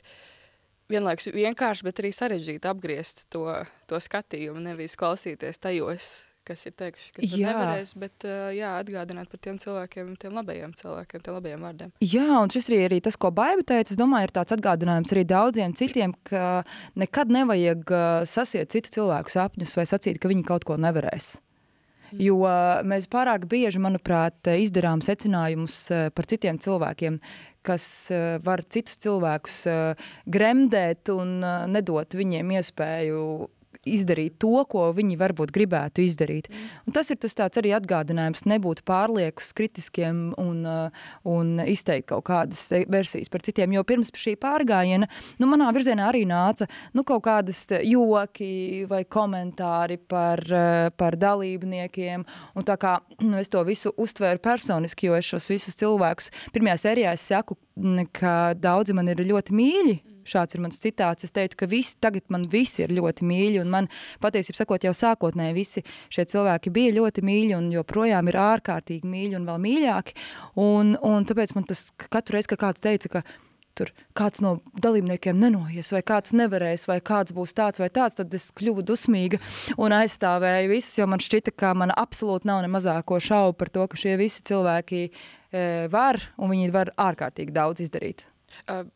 [0.92, 3.44] vienlaikus vienkārši, bet arī sarežģīti apgriezt to,
[3.90, 9.40] to skatījumu, nevis klausīties tajos, kas ir teikuši, ka tas nevarēs, bet jā, atgādināt par
[9.42, 11.94] tiem cilvēkiem, tiem labajiem cilvēkiem, tiem labajiem vārdiem.
[12.04, 15.24] Jā, un šis arī, arī tas, ko Baiba teica, es domāju, ir tāds atgādinājums arī
[15.26, 16.62] daudziem citiem, ka
[16.94, 17.90] nekad nevajag
[18.30, 21.34] sasiet citu cilvēku sapņus vai sacīt, ka viņi kaut ko nevarēs.
[22.14, 22.38] Jo
[22.86, 25.80] mēs pārāk bieži, manuprāt, izdarām secinājumus
[26.14, 27.18] par citiem cilvēkiem,
[27.66, 27.86] kas
[28.46, 29.58] var citus cilvēkus
[30.30, 31.38] gremdēt un
[31.74, 33.22] nedot viņiem iespēju
[33.86, 36.48] izdarīt to, ko viņi varbūt gribētu izdarīt.
[36.86, 42.26] Un tas ir tas tāds arī atgādinājums nebūt pārliekus kritiskiem un, uh, un izteikt kaut
[42.28, 42.62] kādas
[42.92, 45.08] versijas par citiem, jo pirms šī pārgājiena,
[45.40, 52.26] nu, manā virzienā arī nāca, nu, kaut kādas joki vai komentāri par, uh, par dalībniekiem,
[52.56, 56.80] un tā kā, nu, es to visu uztvēru personiski, jo es šos visus cilvēkus, pirmajā
[56.86, 57.58] sērijā es saku,
[58.16, 59.96] ka daudzi man ir ļoti mīļi,
[60.26, 61.26] Šāds ir mans citāts.
[61.26, 63.90] Es teiktu, ka visi, tagad man visi ir ļoti mīļi, un man
[64.24, 69.40] patiesībā sakot, jau sākotnēji visi šie cilvēki bija ļoti mīļi, un joprojām ir ārkārtīgi mīļi
[69.40, 70.16] un vēl mīļāki.
[70.62, 73.26] Un, un tāpēc man tas katru reizi, kad kāds teica, ka
[73.76, 78.32] tur kāds no dalībniekiem nenoies, vai kāds nevarēs, vai kāds būs tāds vai tāds, tad
[78.36, 79.40] es kļuvu dusmīga
[79.76, 83.86] un aizstāvēju visus, jo man šķita, ka man absolūti nav ne mazāko šaubu par to,
[83.90, 85.10] ka šie visi cilvēki e,
[85.92, 88.24] var, un viņi var ārkārtīgi daudz izdarīt.
[88.64, 88.86] Uh,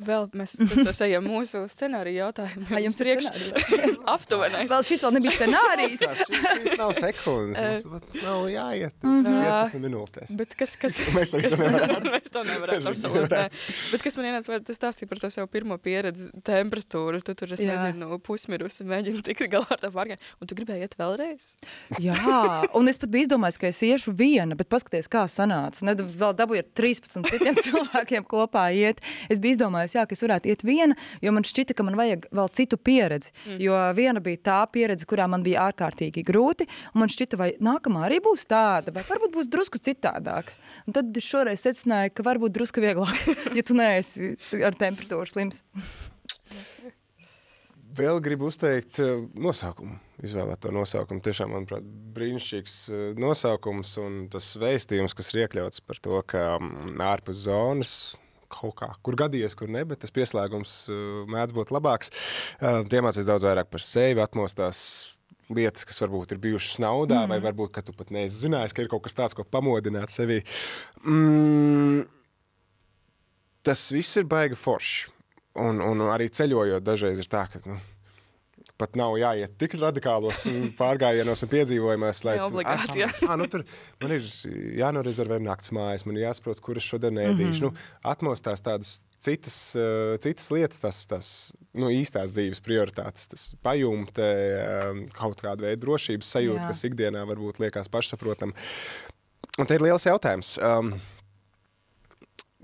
[0.00, 0.56] Vēl mēs
[1.06, 2.66] ejam mūsu scenāriju jautājumu.
[2.70, 3.28] Vai jums priekš
[4.14, 4.70] aptuvenais?
[4.70, 6.04] Vēl šis vēl nebija scenārijs.
[6.20, 7.86] šis, šis nav sekundes.
[7.90, 8.96] Mums nav jāiet.
[9.02, 9.40] Mm -hmm.
[9.50, 10.34] 15 minūtēs.
[10.38, 11.68] Bet kas, kas, mēs, kas, to
[12.06, 12.90] mēs to nevarētu.
[12.92, 13.44] absolūti nē.
[13.92, 17.52] Bet kas man ienāca, vai tu stāstīji par to savu pirmo pieredzi temperatūru, tu tur,
[17.52, 17.74] es Jā.
[17.74, 21.54] nezinu, pusmirusi, mēģini tikt galā ar tā pārgājienu, un tu gribēji iet vēlreiz?
[21.98, 22.16] Jā,
[22.74, 25.84] un es pat biju izdomājis, ka es iešu viena, bet paskaties, kā sanāca.
[25.86, 29.00] Ne, vēl dabūju ar 13 citiem cilvēkiem kopā iet.
[29.32, 31.96] Es es biju izdomājusi, jā, ka es varētu iet viena, jo man šķita, ka man
[31.98, 33.32] vajag vēl citu pieredzi.
[33.46, 33.58] Mm.
[33.64, 38.04] Jo viena bija tā pieredze, kurā man bija ārkārtīgi grūti, un man šķita, vai nākamā
[38.08, 40.52] arī būs tāda, vai varbūt būs drusku citādāk.
[40.86, 43.16] Un tad šoreiz secināju, ka varbūt drusku vieglāk,
[43.58, 45.64] ja tu neesi ar temperatūru slims.
[47.96, 51.22] Vēl gribu uzteikt uh, nosaukumu, izvēlēto nosaukumu.
[51.26, 57.00] Tiešām, manuprāt, brīnišķīgs uh, nosaukums un tas vēstījums, kas ir iekļauts par to, ka um,
[57.02, 57.94] ārpus zonas
[58.50, 62.12] kaut kā, kur gadījies, kur ne, bet tas pieslēgums uh, mēdz būt labāks.
[62.58, 64.82] Uh, tie mācīs daudz vairāk par sevi, atmostās
[65.50, 67.32] lietas, kas varbūt ir bijušas naudā, mm.
[67.32, 70.40] vai varbūt, ka tu pat neesi zinājis, ka ir kaut kas tāds, ko pamodināt sevi.
[71.02, 72.04] Mm,
[73.66, 75.10] tas viss ir baigi forši.
[75.60, 77.80] Un, un arī ceļojot, dažreiz ir tā, ka nu,
[78.80, 80.46] pat nav jāiet tik radikālos
[80.80, 83.10] pārgājienos un piedzīvojumos, lai Jā, obligāti, jā.
[83.28, 83.64] Ah, nu, tur
[84.02, 84.26] man ir
[84.80, 87.68] jānorezervē nakts mājas, man ir jāsaprot, kur es šodien ēdīšu.
[87.68, 87.78] Mm -hmm.
[87.78, 91.28] nu, atmostās tādas citas, uh, citas lietas, tas, tas
[91.76, 94.30] nu, īstās dzīves prioritātes, tas pajumte,
[94.88, 96.68] um, kaut kāda veida drošības sajūta, Jā.
[96.72, 98.54] kas ikdienā varbūt liekas pašsaprotam.
[99.58, 100.56] Un te ir liels jautājums.
[100.64, 100.94] Um,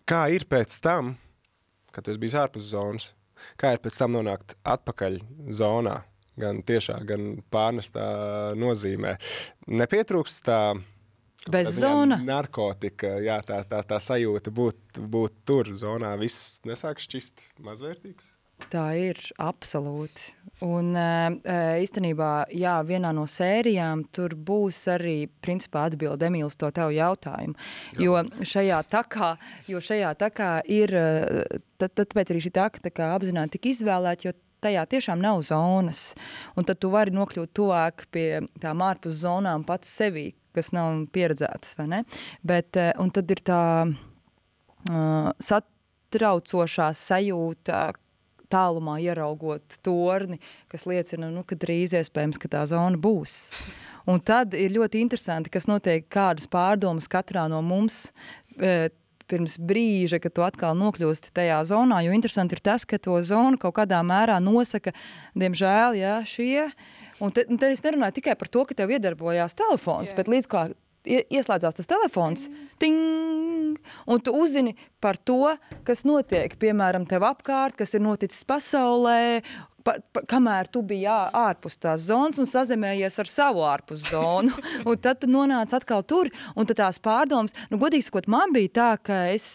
[0.09, 1.17] kā ir pēc tam,
[1.93, 3.13] kad tu esi bijis ārpus zonas,
[3.61, 5.19] kā ir pēc tam nonākt atpakaļ
[5.57, 6.01] zonā,
[6.41, 8.07] gan tiešā, gan pārnestā
[8.59, 9.17] nozīmē.
[9.73, 10.61] Nepietrūkst tā
[11.47, 12.21] Bez tādā ziņā zona.
[12.27, 18.36] narkotika, jā, tā, tā, tā sajūta būt, būt tur zonā, viss nesāk šķist mazvērtīgs.
[18.71, 20.33] Tā ir absolūti.
[20.65, 21.09] Un ē,
[21.45, 27.53] ē, īstenībā, jā, vienā no sērijām tur būs arī, principā, atbilde Emīls to tev jautājumu.
[28.01, 29.35] Jo šajā takā,
[29.69, 34.31] jo šajā takā ir, ē, tad, tāpēc arī šī taka tā kā apzināti tika izvēlēta,
[34.31, 34.35] jo
[34.65, 36.15] tajā tiešām nav zonas.
[36.57, 41.77] Un tad tu vari nokļūt tuvāk pie tām ārpus zonām pats sevī, kas nav pieredzētas,
[41.77, 42.01] vai ne?
[42.41, 47.85] Bet, un tad ir tā uh, satraucošā sajūta,
[48.53, 50.41] tālumā ieraugot torni,
[50.73, 53.39] kas liecina, nu, ka drīz iespējams, ka tā zona būs.
[54.07, 58.13] Un tad ir ļoti interesanti, kas notiek, kādas pārdomas katrā no mums
[58.55, 58.89] e,
[59.27, 63.59] pirms brīža, kad tu atkal nokļūsti tajā zonā, jo interesanti ir tas, ka to zonu
[63.59, 64.95] kaut kādā mērā nosaka,
[65.35, 66.69] diemžēl, jā, šie.
[67.19, 70.19] Un te, un te es nerunāju tikai par to, ka tev iedarbojās telefons, Jā.
[70.19, 70.67] bet līdz kā
[71.07, 72.49] ieslēdzās tas telefons,
[72.83, 73.79] ting,
[74.11, 75.55] un tu uzzini par to,
[75.87, 79.43] kas notiek, piemēram, tev apkārt, kas ir noticis pasaulē,
[79.87, 84.51] pa, pa, kamēr tu biji ā- ārpus tās zonas un sazemējies ar savu ārpus zonu.
[84.89, 88.91] un tad tu nonāc atkal tur, un tās pārdomas, nu, godīgi sakot, man bija tā,
[89.07, 89.47] ka es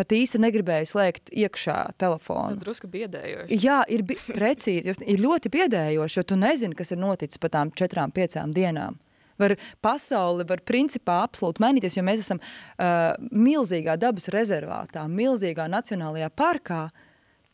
[0.00, 2.54] pat īsti negribēju slēgt iekšā telefonu.
[2.54, 3.56] Tas drusku biedējoši.
[3.60, 4.94] Jā, ir bi- precīzi.
[5.04, 8.96] Ir ļoti biedējoši, jo tu nezini, kas ir noticis pa tām četrām, piecām dienām.
[9.40, 16.30] Var pasauli var principā absolūti mainīties, jo mēs esam uh, milzīgā dabas rezervātā, milzīgā nacionālajā
[16.36, 16.82] parkā,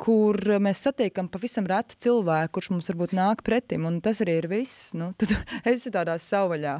[0.00, 4.50] kur mēs satiekam pavisam retu cilvēku, kurš mums varbūt nāk pretim, un tas arī ir
[4.52, 4.92] viss.
[4.98, 5.32] Nu, tad
[5.72, 6.76] esi tādā savvaļā.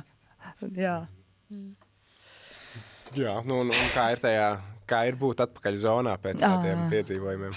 [0.77, 0.99] Jā.
[3.17, 4.51] Jā, nu, un, un kā ir tajā,
[4.89, 7.55] kā ir būt atpakaļ zonā pēc tādiem piedzīvojumiem?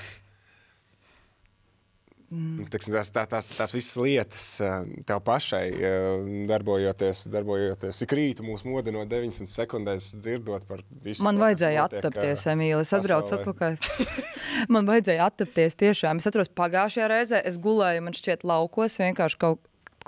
[2.30, 2.67] Mm.
[2.69, 8.45] Tiksim, tās, tā, tās, tās visas lietas eh, tev pašai eh, darbojoties, darbojoties ik rītu
[8.45, 11.23] mūs modino 900 sekundēs dzirdot par visu.
[11.25, 12.84] Man to, vajadzēja notiek, attapties, eh, Emīlija.
[12.86, 13.80] Es atbraucu atpakaļ.
[14.75, 16.21] man vajadzēja attapties tiešām.
[16.21, 19.65] Es atceros, pagājušajā reizē es gulēju, man šķiet, laukos vienkārši kaut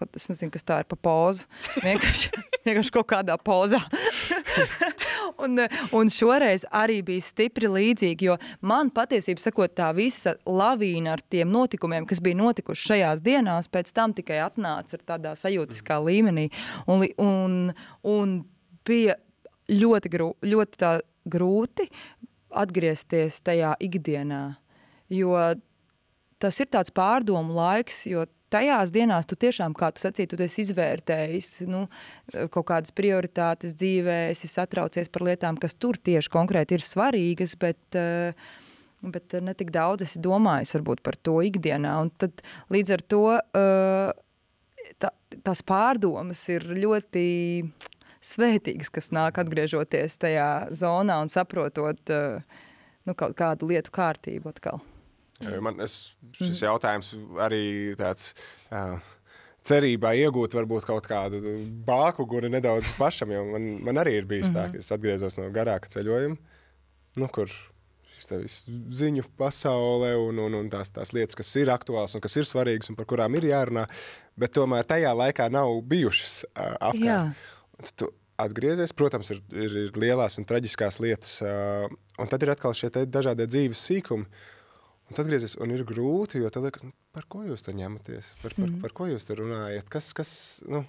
[0.10, 1.48] ko, es nezinu, kas tā ir pa pozu.
[1.84, 2.32] Vienkārši,
[2.66, 3.80] vienkārši kaut kādā pozā.
[5.44, 5.64] un,
[5.98, 11.52] un šoreiz arī bija stipri līdzīgi, jo man patiesībā sakot, tā visa lavīna ar tiem
[11.54, 16.50] notikumiem, kas bija notikuši šajās dienās, pēc tam tikai atnāca ar tādā sajūtiskā līmenī.
[16.92, 17.60] Un, un,
[18.08, 18.38] un
[18.88, 19.18] bija
[19.72, 20.96] ļoti, grū, ļoti tā
[21.32, 21.88] grūti
[22.52, 24.44] atgriezties tajā ikdienā,
[25.14, 25.36] jo
[26.42, 30.64] tas ir tāds pārdomu laiks, jo tajās dienās tu tiešām, kā tu sacīji, tu esi
[30.66, 31.86] izvērtējis nu,
[32.54, 37.80] kaut kādas prioritātes dzīvē, esi satraucies par lietām, kas tur tieši konkrēti ir svarīgas, bet,
[37.96, 38.34] eh,
[39.02, 41.96] bet ne tik daudz esi domājis varbūt par to ikdienā.
[42.04, 42.44] Un tad
[42.74, 44.12] līdz ar to eh,
[45.00, 47.26] tā, tās pārdomas ir ļoti
[48.22, 52.42] svētīgas, kas nāk atgriežoties tajā zonā un saprotot eh,
[53.08, 54.84] nu, kaut kādu lietu kārtību atkal.
[55.46, 55.96] Jo Man, es,
[56.38, 57.64] šis jautājums arī
[58.00, 58.32] tāds
[58.72, 59.00] uh,
[59.68, 61.42] cerībā iegūt varbūt kaut kādu
[61.88, 65.50] bāku, kuru nedaudz pašam, jo man, man arī ir bijis tā, ka es atgriezos no
[65.54, 66.38] garāka ceļojuma,
[67.22, 67.52] nu, kur
[68.22, 68.68] šis
[69.02, 72.92] ziņu pasaulē un, un, un tās, tās lietas, kas ir aktuāls un kas ir svarīgas
[72.92, 73.88] un par kurām ir jārunā,
[74.40, 77.48] bet tomēr tajā laikā nav bijušas uh, apkārt.
[77.98, 78.10] Tu
[78.42, 78.94] atgriezies.
[78.98, 81.88] Protams, ir, ir, ir lielās un traģiskās lietas, uh,
[82.22, 84.28] un tad ir atkal šie dažādie dzīves sīkumi.
[85.12, 88.30] Un tad atgriezies, un ir grūti, jo tad liekas, nu, par ko jūs tur ņematies,
[88.40, 88.78] par, par, mm.
[88.80, 90.30] par ko jūs tur runājat, kas, kas,
[90.72, 90.86] nu.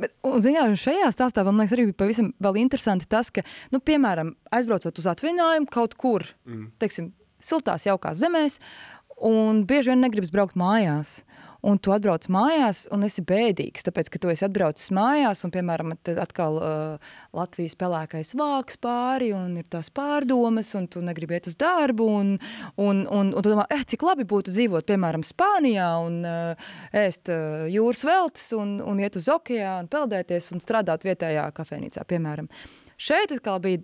[0.00, 3.44] Bet, un, zinā, šajā stāstā man liekas arī pavisam vēl interesanti tas, ka,
[3.74, 6.70] nu, piemēram, aizbraucot uz atvaļinājumu kaut kur, mm.
[6.80, 7.10] teiksim,
[7.44, 8.56] siltās jaukās zemēs,
[9.28, 11.18] un bieži vien negribas braukt mājās
[11.66, 15.94] un tu atbrauc mājās, un esi bēdīgs, tāpēc, ka tu esi atbraucis mājās, un, piemēram,
[16.22, 21.58] atkal uh, Latvijas pelēkais vāks pāri, un ir tās pārdomas, un tu negribi iet uz
[21.58, 22.32] darbu, un,
[22.76, 27.32] un, un, un tu domā, eh, cik labi būtu dzīvot, piemēram, Spānijā, un uh, ēst
[27.34, 32.50] uh, jūras veltes, un, un iet uz okeānu, peldēties, un strādāt vietējā kafejnīcā, piemēram.
[32.98, 33.82] Šeit atkal bija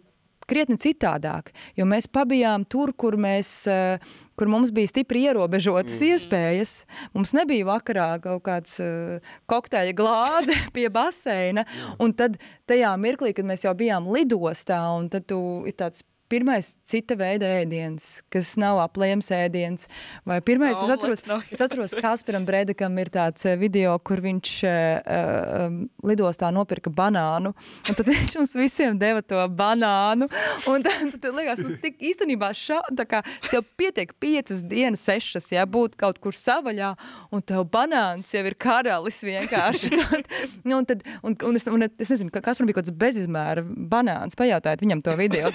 [0.51, 3.99] krietni citādāk, jo mēs pabijām tur, kur, mēs, eh,
[4.39, 6.15] kur mums bija stipri ierobežotas mm.
[6.15, 6.73] iespējas.
[7.17, 11.67] Mums nebija vakarā kaut kāds uh, kokteļa glāze pie baseina,
[12.03, 12.39] un tad
[12.71, 17.49] tajā mirklī, kad mēs jau bijām lidostā, un tad tu ir tāds pirmais cita veida
[17.61, 19.89] ēdiens, kas nav aplējams ēdiens.
[20.27, 21.39] Vai pirmais, oh, es atceros, no.
[21.53, 27.99] es atceros Kasparam Bredekam ir tāds eh, video, kur viņš uh, lidostā nopirka banānu, un
[27.99, 30.29] tad viņš mums visiem deva to banānu,
[30.71, 35.51] un tad, tad liekas, nu, tik īstenībā šā, tā kā tev pietiek piecas dienas, sešas,
[35.55, 36.95] ja, būt kaut kur savaļā,
[37.35, 39.93] un tev banāns jau ir karalis vienkārši.
[40.01, 40.31] tad,
[40.65, 43.65] nu, un, tad, un, un, es, un es nezinu, kas man bija kaut kāds bezizmēra
[43.65, 45.53] banāns, pajautājiet viņam to video.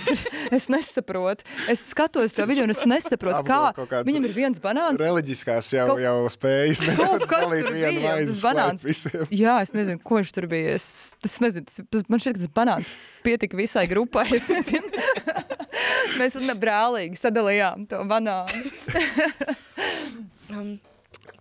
[0.60, 1.46] Es nesaprotu.
[1.72, 5.00] Es skatos to video, un es nesaprotu, kā viņam ir viens banāns.
[5.00, 6.84] Reliģiskās jau, kaut, jau spējas.
[7.00, 8.18] Kaut kas tur bija.
[8.28, 8.84] Tas banāns.
[8.88, 9.24] Visiem.
[9.32, 10.76] Jā, es nezinu, ko viņš tur bija.
[10.76, 10.90] Es,
[11.24, 12.92] tas nezinu, tas, man šķiet, ka tas banāns
[13.24, 14.28] pietika visai grupai.
[14.36, 14.92] Es nezinu.
[16.20, 18.72] Mēs brālīgi sadalījām to banānu.
[20.54, 20.76] um,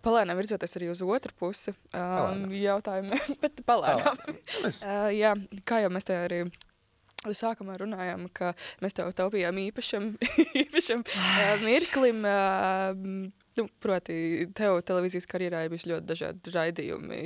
[0.05, 1.75] Palēnām virzoties arī uz otru pusi.
[1.97, 4.21] Um, jautājumu, bet palēnām.
[4.23, 5.35] uh, jā,
[5.69, 6.45] kā jau mēs te arī
[7.37, 8.55] Sākumā runājām, ka
[8.85, 10.15] mēs tev taupījām īpašam,
[10.65, 12.25] īpašam uh, mirklim.
[12.25, 17.21] Uh, nu, proti, tev televīzijas karjerā ir bijuši ļoti dažādi raidījumi.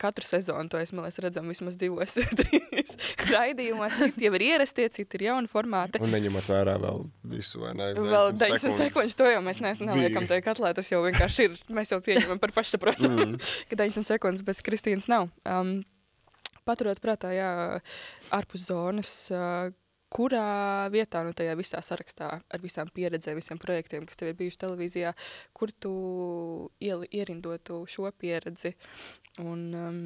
[0.00, 2.96] Katru sezonu to es, man liekas, redzam vismaz divos, trīs
[3.30, 3.98] raidījumos.
[3.98, 6.02] Citi jau ir ierastie, citi ir jauni formāti.
[6.02, 7.92] Un neņemot vērā vēl visu, vai ne?
[7.98, 11.94] Vēl 10 sekundžu to jau mēs ne, neliekam tajā katlā, tas jau vienkārši ir, mēs
[11.94, 13.54] jau pieņemam par pašsaprotamu, mm.
[13.70, 15.30] ka 10 sekundes bez Kristīnas nav.
[15.46, 15.80] Um,
[16.68, 17.52] paturot prātā, jā,
[18.34, 19.14] ārpus zonas,
[20.12, 24.60] kurā vietā no tajā visā sarakstā ar visām pieredzēm, visiem projektiem, kas tev ir bijuši
[24.60, 25.14] televīzijā,
[25.56, 25.94] kur tu
[26.84, 28.76] ieli, ierindotu šo pieredzi
[29.40, 30.04] un, um,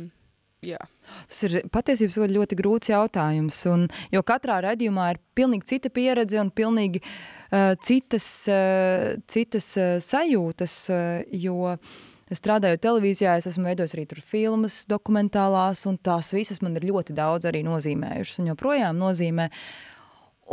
[0.64, 0.80] Jā.
[1.28, 3.59] Tas ir patiesībā ļoti grūts jautājums.
[3.70, 9.98] Un, jo katrā redzējumā ir pilnīgi cita pieredze un pilnīgi uh, citas, uh, citas uh,
[10.02, 10.78] sajūtas.
[10.90, 11.94] Uh, jo uh,
[12.34, 17.14] strādājot televīzijā, es esmu veidojis arī tur filmas, dokumentālās, un tās visas man ir ļoti
[17.16, 19.50] daudz arī nozīmējušas un joprojām nozīmē.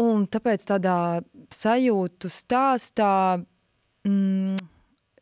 [0.03, 0.97] Un tāpēc tādā
[1.53, 3.11] sajūtu stāstā
[4.05, 4.55] mm,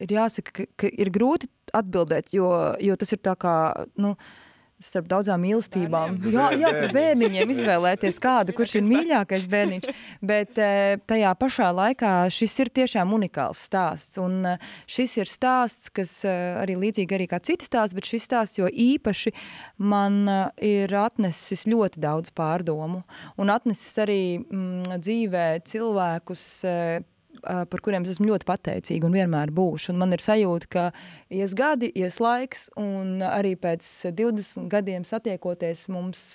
[0.04, 2.52] ir jāsaka, ka, ka ir grūti atbildēt, jo,
[2.84, 3.56] jo tas ir tā kā,
[4.00, 4.41] nu, uh,
[4.86, 6.18] starp daudzām mīlestībām.
[6.22, 6.36] Bērniem.
[6.36, 9.88] Jā, jā ar bērniņiem izvēlēties kādu, kurš ir mīļākais bērniņš.
[10.32, 14.20] Bet eh, tajā pašā laikā šis ir tiešām unikāls stāsts.
[14.22, 18.28] Un eh, šis ir stāsts, kas eh, arī līdzīgi arī kā citi stāsts, bet šis
[18.30, 19.34] stāsts jo īpaši
[19.82, 20.24] man
[20.62, 23.04] ir atnesis ļoti daudz pārdomu.
[23.42, 26.46] Un atnesis arī mm, dzīvē cilvēkus
[27.42, 29.92] par kuriem es esmu ļoti pateicīga un vienmēr būšu.
[29.94, 30.86] Un man ir sajūta, ka
[31.34, 33.86] ies gadi, ies laiks, un arī pēc
[34.18, 36.26] 20 gadiem satiekoties mums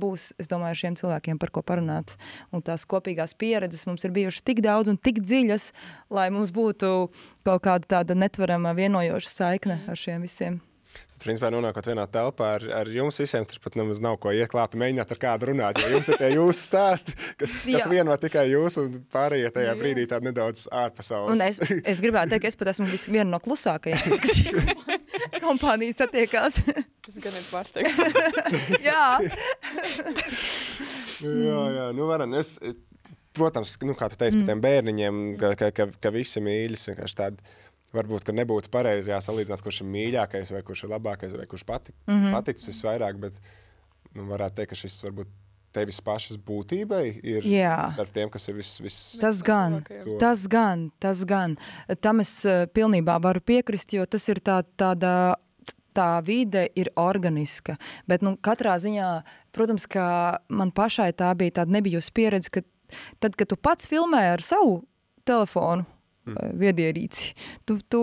[0.00, 2.16] būs, es domāju, šiem cilvēkiem par ko parunāt.
[2.54, 5.70] Un tās kopīgās pieredzes mums ir bijušas tik daudz un tik dziļas,
[6.14, 6.94] lai mums būtu
[7.44, 10.62] kaut kāda tāda netvarama vienojoša saikne ar šiem visiem.
[10.94, 14.76] Tad, principā, nonākot vienā telpā ar, ar jums visiem, tur pat nemaz nav ko iekļūt,
[14.80, 15.78] mēģināt ar kādu runāt.
[15.82, 19.76] Jo jums ir tie jūsu stāsti, kas, kas vieno tikai jūs, un pārējie tajā Jā.
[19.78, 21.34] brīdī tādi nedaudz ārpasaules.
[21.34, 21.60] Un es,
[21.94, 24.42] es gribētu teikt, ka es pat esmu viena no klusākajiem, kas
[25.44, 26.58] kompānijas satiekās.
[27.04, 28.18] Tas gan ir pārsteigums.
[28.88, 29.06] jā.
[31.20, 32.34] jā, jā, nu varam.
[32.40, 32.56] Es,
[33.34, 34.44] protams, nu, kā tu teici mm.
[34.44, 37.54] par tiem bērniņiem, ka, ka, ka, ka visi mīļas, vienkārši tādi
[37.94, 42.14] varbūt nebūtu pareizi jāsalīdzināt, kurš ir mīļākais, vai kurš ir labākais, vai kurš pati, mm
[42.14, 42.36] -hmm.
[42.36, 43.18] paticis visvairāk.
[43.20, 43.40] Bet
[44.14, 45.32] nu, varētu teikt, ka šis varbūt
[45.74, 47.88] tevis pašas būtībai ir Jā.
[47.92, 48.80] starp tiem, kas ir viss.
[48.84, 50.18] Vis, tas gan, to.
[50.22, 51.56] tas gan, tas gan.
[52.00, 55.34] Tam es uh, pilnībā varu piekrist, jo tas ir tā, tāda.
[55.94, 57.76] Tā vide ir organiska,
[58.10, 59.22] bet nu, katrā ziņā,
[59.54, 62.64] protams, ka man pašai tā bija tāda nebijusi pieredze, ka
[63.22, 64.80] tad, kad tu pats filmē ar savu
[65.22, 65.86] telefonu,
[66.26, 66.54] mm.
[66.60, 67.30] viedierīci.
[67.68, 68.02] Tu, tu,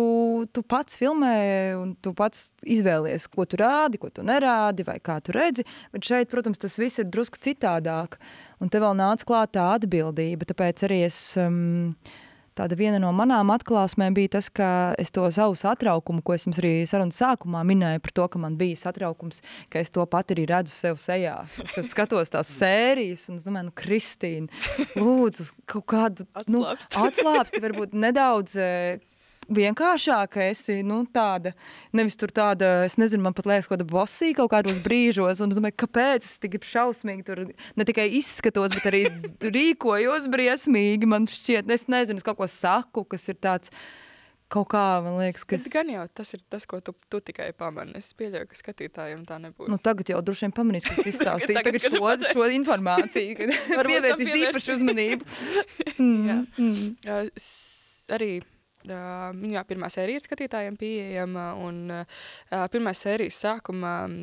[0.54, 1.36] tu pats filmē
[1.80, 5.68] un tu pats izvēlies, ko tu rādi, ko tu nerādi, vai kā tu redzi.
[5.94, 8.20] Bet šeit, protams, tas viss ir drusku citādāk.
[8.62, 10.50] Un te vēl nāca klāt tā atbildība.
[10.50, 11.22] Tāpēc arī es.
[11.42, 11.96] Um,
[12.58, 14.68] Tāda viena no manām atklāsmēm bija tas, ka
[15.00, 18.58] es to savu satraukumu, ko es jums arī sarunas sākumā minēju par to, ka man
[18.60, 19.40] bija satraukums,
[19.72, 21.38] ka es to pat arī redzu sev sejā.
[21.72, 24.64] Kad skatos tās sērijas un es domāju, nu, Kristīna,
[25.00, 28.58] lūdzu, kaut kādu nu, atslāpsti, varbūt nedaudz
[29.56, 31.54] vienkāršāk, ka esi nu, tāda,
[31.96, 35.44] nevis tur tāda, es nezinu, man pat liekas, kaut kāda bosīga kaut kādos brīžos.
[35.44, 39.06] Un es domāju, kāpēc es tik šausmīgi tur ne tikai izskatos, bet arī
[39.58, 41.10] rīkojos briesmīgi.
[41.10, 43.74] Man šķiet, es nezinu, es kaut ko saku, kas ir tāds.
[44.52, 45.56] Kaut kā man liekas, ka.
[45.56, 47.96] Tas gan jau tas ir tas, ko tu, tu tikai pamani.
[47.96, 49.70] Es pieļauju, ka skatītājiem tā nebūs.
[49.72, 53.54] Nu, tagad jau droši vien pamanīs, ka tas izstāstīja tagad, tagad šo, šo informāciju, kad
[53.88, 55.30] pievērsīs īpašu uzmanību.
[55.96, 56.90] mm, mm.
[57.08, 57.32] Uh,
[58.12, 58.34] arī
[58.86, 61.52] Uh, jā, pirmā sērija ir skatītājiem pieejama.
[61.62, 62.22] Un, uh,
[62.74, 64.16] pirmā sērijas sākumā um,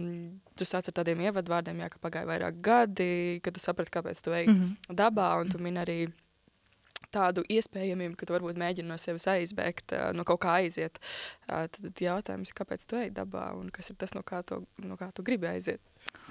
[0.58, 3.10] tu sāc ar tādiem ievadvārdiem, jā, ka pagāja vairāk gadi,
[3.44, 4.96] kad tu saprati, kāpēc tu ej mm -hmm.
[5.02, 5.28] dabā.
[5.40, 6.00] Un tu min arī
[7.14, 10.98] tādu iespējamību, ka tu varbūt mēģini no sevis aizbēgt, uh, no kaut kā aiziet.
[11.48, 14.96] Uh, tad jautājums, kāpēc tu ej dabā un kas ir tas, no kā, to, no
[14.96, 15.80] kā tu gribi aiziet?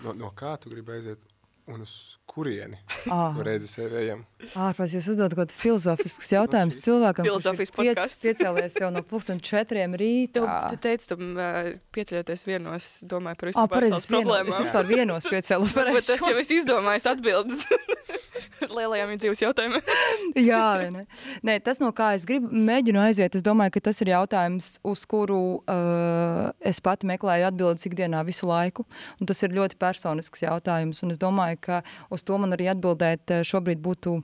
[0.04, 1.20] No, no kā tu gribi aiziet?
[1.68, 2.78] Un uz kurieni
[3.12, 3.36] ah.
[3.44, 4.22] reizi sevi ejam.
[4.56, 9.42] Ārpus jūs uzdodat kaut kādu filozofisku jautājumu no cilvēkam, kurš piec, piecēlies jau no pusdien
[9.44, 10.44] četriem rītā.
[10.44, 14.54] Tu, tu teici, tu uh, pieceļoties vienos, domāju par visu ah, pasaules problēmām.
[14.54, 15.76] Es vispār vienos piecēlos.
[15.78, 17.68] Varbūt tas jau es izdomāju atbildes.
[18.66, 19.84] uz lielajiem dzīves jautājumiem.
[20.50, 21.04] Jā, ne?
[21.46, 25.04] Nē, tas, no kā es gribu, mēģinu aiziet, es domāju, ka tas ir jautājums, uz
[25.10, 28.88] kuru uh, es pati meklēju atbildes ikdienā visu laiku.
[29.22, 31.02] Un tas ir ļoti personisks jautājums.
[31.06, 31.82] Un es domāju, ka
[32.14, 34.18] uz to man arī atbildēt uh, šobrīd būtu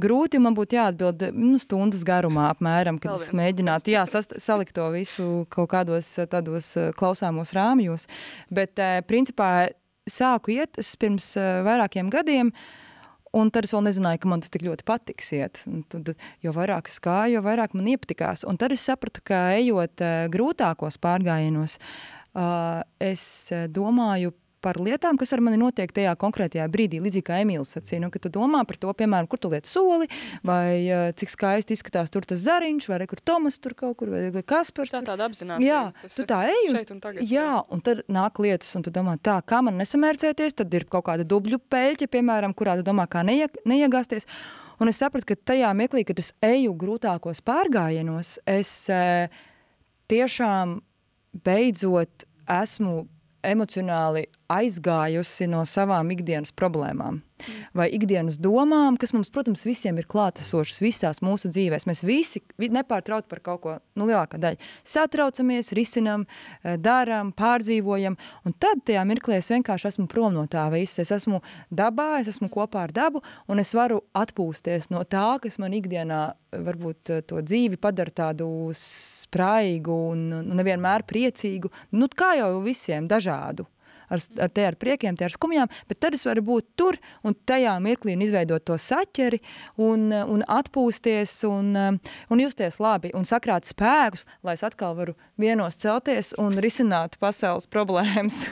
[0.00, 0.42] grūti.
[0.42, 5.28] Man būtu jāatbild nu, stundas garumā, apmēram, kad es mēģinātu jā, sast, salikt to visu
[5.54, 8.08] kaut kādos uh, tādos uh, klausāmos rāmjos.
[8.54, 9.68] Bet, principā,
[10.10, 11.30] sāku iet pirms
[11.64, 12.50] vairākiem gadiem.
[12.52, 12.83] Uh,
[13.34, 15.32] Un tad es vēl nezināju, ka man tas tik ļoti patiks.
[15.34, 15.64] Iet.
[15.90, 16.12] Tad,
[16.44, 18.44] jo vairāk es gāju, jo vairāk man iepatikās.
[18.46, 21.80] Un tad es sapratu, ka ejot uh, grūtākos pārgājienos,
[22.38, 23.26] uh, es
[23.74, 27.02] domāju par lietām, kas ar mani notiek tajā konkrētajā brīdī.
[27.04, 30.08] Līdzīgi kā Emīls sacīja, nu, ka tu domā par to, piemēram, kur tu lieti soli,
[30.46, 34.26] vai uh, cik skaisti izskatās tur tas zariņš, vai kur Tomas tur kaut kur, vai,
[34.34, 34.94] vai Kaspars.
[34.94, 35.62] Tā tāda apzināta.
[35.64, 36.72] Jā, tu tā ej.
[36.94, 40.58] Un tagad, jā, jā, un tad nāk lietas, un tu domā, tā, kā man nesamērcēties,
[40.60, 44.28] tad ir kaut kāda dubļu peļķa, piemēram, kurā tu domā, kā neie, neiegāsties.
[44.82, 49.28] Un es sapratu, ka tajā mirklī, kad es eju grūtākos pārgājienos, es e,
[50.10, 50.80] tiešām
[51.46, 53.04] beidzot esmu
[53.44, 57.22] emocionāli aizgājusi no savām ikdienas problēmām
[57.76, 61.86] vai ikdienas domām, kas mums, protams, visiem ir klātesošas visās mūsu dzīvēs.
[61.88, 66.26] Mēs visi nepārtraut par kaut ko, nu, lielākā daļa satraucamies, risinam,
[66.62, 71.02] eh, darām, pārdzīvojam, un tad tajā mirklī es vienkārši esmu prom no tā visa.
[71.02, 75.58] Es esmu dabā, es esmu kopā ar dabu, un es varu atpūsties no tā, kas
[75.58, 82.34] man ikdienā varbūt eh, to dzīvi padara tādu spraigu un, un nevienmēr priecīgu, nu, kā
[82.38, 83.66] jau visiem dažādu
[84.08, 87.36] ar, ar, te ar priekiem, te ar skumjām, bet tad es varu būt tur un
[87.46, 89.40] tajā mirklī un izveidot to saķeri
[89.80, 91.74] un, un atpūsties un,
[92.04, 97.68] un justies labi un sakrāt spēkus, lai es atkal varu vienos celties un risināt pasaules
[97.70, 98.44] problēmas.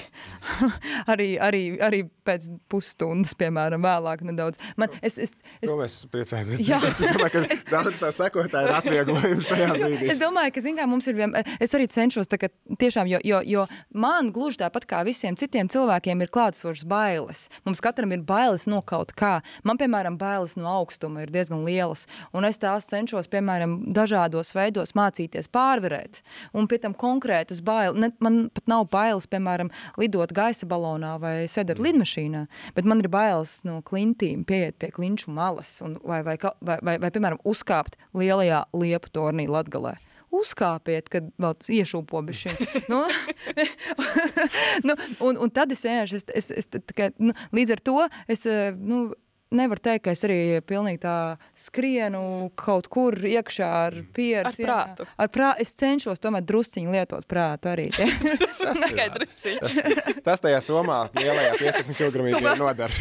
[1.12, 4.60] arī, arī, arī pēc pusstundas, piemēram, vēlāk nedaudz.
[4.80, 6.64] Man, es, es, es, To mēs priecājamies.
[6.68, 6.80] Jā.
[7.02, 10.10] Es domāju, ka daudz tā sekotāji ir atvieglojumi šajā brīdī.
[10.14, 12.50] Es domāju, ka, zin, kā, mums ir vien, es arī cenšos, tā, ka
[12.82, 13.66] tiešām, jo, jo, jo
[14.04, 17.48] man gluži tāpat kā visiem citiem cilvēkiem ir klātsošas bailes.
[17.68, 19.40] Mums katram ir bailes no kaut kā.
[19.68, 22.06] Man, piemēram, bailes no augstuma ir diezgan lielas,
[22.38, 26.22] un es tās cenšos, piemēram, dažādos veidos mācīties pārvarēt.
[26.58, 29.72] Un pie tam konkrētas bailes, man pat nav bailes, piemēram,
[30.02, 35.34] lidot gaisa balonā vai sēdēt lidmašīnā, bet man ir bailes no klintīm, pieiet pie klinšu
[35.36, 39.98] malas un, vai, vai, vai, vai, vai, piemēram, uzkāpt lielajā liepu tornī Latgalē.
[40.32, 42.62] Uzkāpiet, kad vēl iešūpo bišķiņ.
[42.92, 43.02] nu,
[44.88, 44.96] nu,
[45.28, 47.98] un, un tad es vienkārši, es, es, es, kā, nu, līdz ar to
[48.32, 49.10] es, eh, nu,
[49.52, 51.16] nevaru teikt, ka es arī pilnīgi tā
[51.60, 54.48] skrienu kaut kur iekšā ar pieru.
[54.52, 55.08] Ar prātu.
[55.20, 57.90] Ar prā, es cenšos tomēr drusciņi lietot prātu arī.
[57.96, 58.08] tie.
[58.62, 59.60] Tas, ir- Tikai drusciņi.
[59.60, 62.94] tas, tas tajā somā lielajā 15 kg nodara.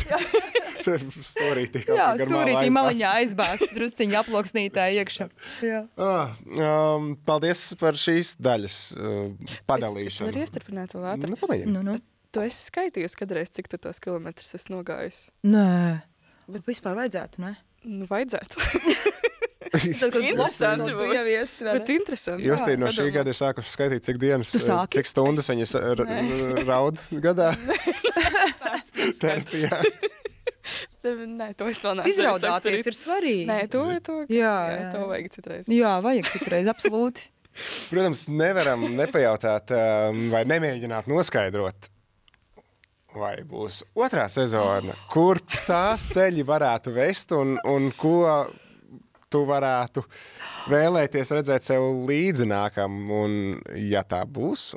[0.81, 2.75] Stūrītī kaut Jā, stūrītī aizbāzt.
[2.77, 5.27] maliņā aizbāzt drusciņi aploksnītā iekšā.
[5.67, 5.83] Jā.
[6.01, 9.11] Ah, um, paldies par šīs daļas uh,
[9.45, 10.31] Es, es padalīšanu.
[10.31, 11.31] varu iestrpināt vēl ātri.
[11.35, 11.75] Nu, pamēģini.
[11.77, 11.99] Nu, nu.
[12.33, 15.21] Tu esi skaitījis kādreiz, cik tu tos kilometrus esi nogājis?
[15.51, 16.01] Nē.
[16.49, 17.57] Bet vispār vajadzētu, ne?
[17.85, 18.61] Nu, vajadzētu.
[19.71, 21.13] Tad, Interesanti būtu.
[21.15, 21.61] jau iest?
[21.63, 22.43] Bet interesanti.
[22.49, 23.13] Justīna no šī Padomā.
[23.15, 24.97] gada ir sākusi skaitīt, cik dienas, sāki?
[24.99, 26.65] cik stundas Es- viņas Nē.
[26.71, 27.53] raud gadā
[29.21, 29.71] terapijā.
[31.07, 33.47] Nē, to es vēl neesmu Izraudāties ir svarīgi.
[33.49, 34.89] Nē, to, to, Jā, jā, jā.
[34.95, 35.71] to vajag citreiz.
[35.73, 37.29] Jā, vajag citreiz, absolūti.
[37.91, 41.90] Protams, nevaram nepajautāt um, vai nemēģināt noskaidrot,
[43.15, 48.21] vai būs otrā sezona, kur tās ceļi varētu vest un, un ko
[49.31, 50.03] tu varētu
[50.71, 53.03] vēlēties redzēt sev līdzi nākam.
[53.15, 53.35] Un,
[53.79, 54.73] ja tā būs,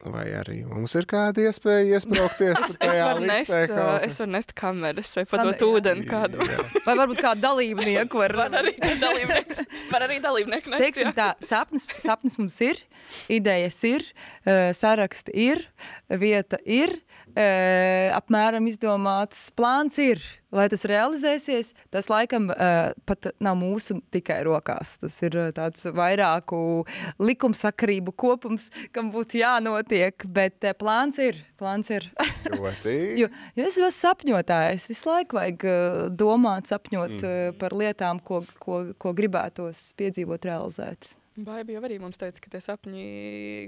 [0.00, 4.54] vai arī mums ir kāda iespēja iesprāgties Es, es, varu nest, kaut- es varu nest
[4.56, 5.24] kameras vai
[5.58, 6.40] to ūdeni kādu.
[6.86, 8.72] Vai varbūt kādu dalībnieku var Var arī
[9.04, 9.60] dalībnieks.
[9.90, 10.86] Var arī dalībnieks nest.
[10.86, 11.16] Teiksim jā.
[11.18, 12.80] tā, sapnis, sapnis mums ir,
[13.30, 14.06] idejas ir,
[14.74, 15.66] saraksti ir,
[16.08, 16.96] vieta ir,
[17.34, 20.22] apmēram izdomāts plāns ir.
[20.50, 24.96] Lai tas realizēsies, tas laikam eh, pat nav mūsu tikai rokās.
[24.98, 26.58] Tas ir eh, tāds vairāku
[27.22, 31.38] likumsakarību kopums, kam būtu jānotiek, bet eh, plāns ir.
[31.60, 32.08] Plāns ir.
[33.20, 34.88] Jo, jo es esmu sapņotājs.
[34.90, 35.64] Visu laiku vajag
[36.18, 37.56] domāt, sapņot mm.
[37.60, 41.06] par lietām, ko, ko, ko gribētos piedzīvot, realizēt.
[41.38, 43.02] Baiba jau arī mums teica, ka tie sapņi,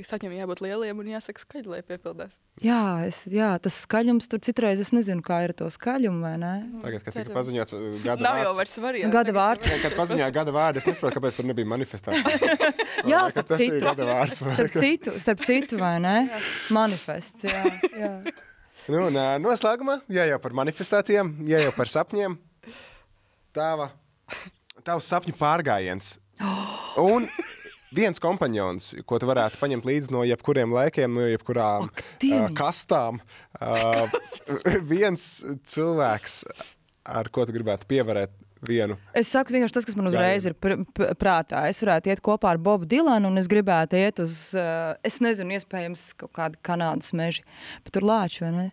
[0.04, 2.40] sapņiem jābūt lieliem un jāsaka skaļi, lai piepildās.
[2.60, 6.32] Jā, es, jā, tas skaļums tur citreiz es nezinu, kā ir ar to skaļumu, vai
[6.42, 6.50] ne?
[6.82, 8.58] Tagad, kad tika paziņots uh, gada Nav jau vārds.
[8.58, 9.14] vairs variants.
[9.14, 9.68] Gada vārds.
[9.68, 12.58] Tagad, Kad paziņoja gada vārdu, es nesaprotu, kāpēc tur nebija manifestācija.
[13.12, 13.84] Jā, starp tas ir citu.
[13.86, 14.42] gada vārds.
[14.42, 16.16] Starp citu, starp citu, vai ne?
[16.74, 17.62] Manifests, jā.
[17.94, 18.10] jā.
[18.90, 22.34] Nu, un, ā, noslēgumā, ja jau par manifestācijām, ja jau par sapņiem,
[23.54, 23.92] tava,
[24.82, 26.16] tavs sapņu pārgājiens.
[27.12, 27.26] Un
[27.92, 33.20] viens kompanions, ko tu varētu paņemt līdzi no jebkuriem laikiem, no jebkurām Ak, ā, kastām.
[33.60, 34.06] ā,
[34.92, 35.26] viens
[35.74, 36.42] cilvēks,
[37.04, 38.96] ar ko tu gribētu pievarēt vienu.
[39.18, 41.64] Es saku vienkārši tas, kas man uzreiz ir pr pr prātā.
[41.70, 45.56] Es varētu iet kopā ar Bobu Dilanu, un es gribētu iet uz, uh, es nezinu,
[45.58, 47.42] iespējams, kaut kādu Kanādas mežu.
[47.82, 48.68] Bet tur lāču, vai ne?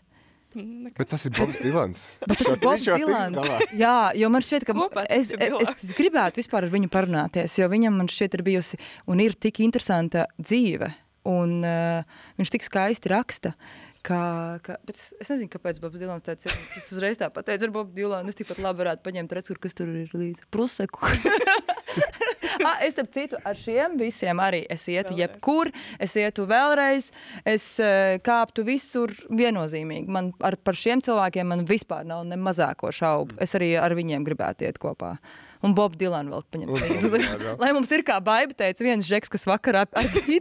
[0.57, 0.95] Nekas.
[0.97, 1.99] Bet tas ir Bobs Dilans.
[2.29, 3.67] Tas ir Bobs Dilans.
[3.77, 5.59] Jā, jo man šķiet, ka Kopā es, galā.
[5.61, 8.79] es gribētu vispār ar viņu parunāties, jo viņam man šķiet ir bijusi
[9.09, 10.89] un ir tik interesanta dzīve,
[11.29, 13.53] un uh, viņš tik skaisti raksta.
[13.99, 14.21] Kā,
[14.63, 16.55] kā, bet es, es nezinu, kāpēc Bobs Dilans tāds ir.
[16.79, 18.31] Es uzreiz tā pateicu, ar Bobu Dilanu.
[18.31, 20.47] Es tikpat labi varētu paņemt redz, kur kas tur ir līdzi.
[20.55, 21.03] Pruseku.
[22.67, 25.21] ah, es tam citu, ar šiem visiem arī es ietu Vēlreiz.
[25.23, 27.11] jebkur, es ietu vēlreiz,
[27.47, 30.09] es uh, kāptu visur viennozīmīgi.
[30.11, 33.37] Man ar, par šiem cilvēkiem man vispār nav ne mazāko šaubu.
[33.43, 35.17] Es arī ar viņiem gribētu iet kopā.
[35.65, 37.09] Un Bobu Dilanu vēl paņemt līdzi.
[37.11, 37.55] Vēl.
[37.59, 40.39] Lai mums ir kā baiba teica, viens žeks, kas vakarā ar pie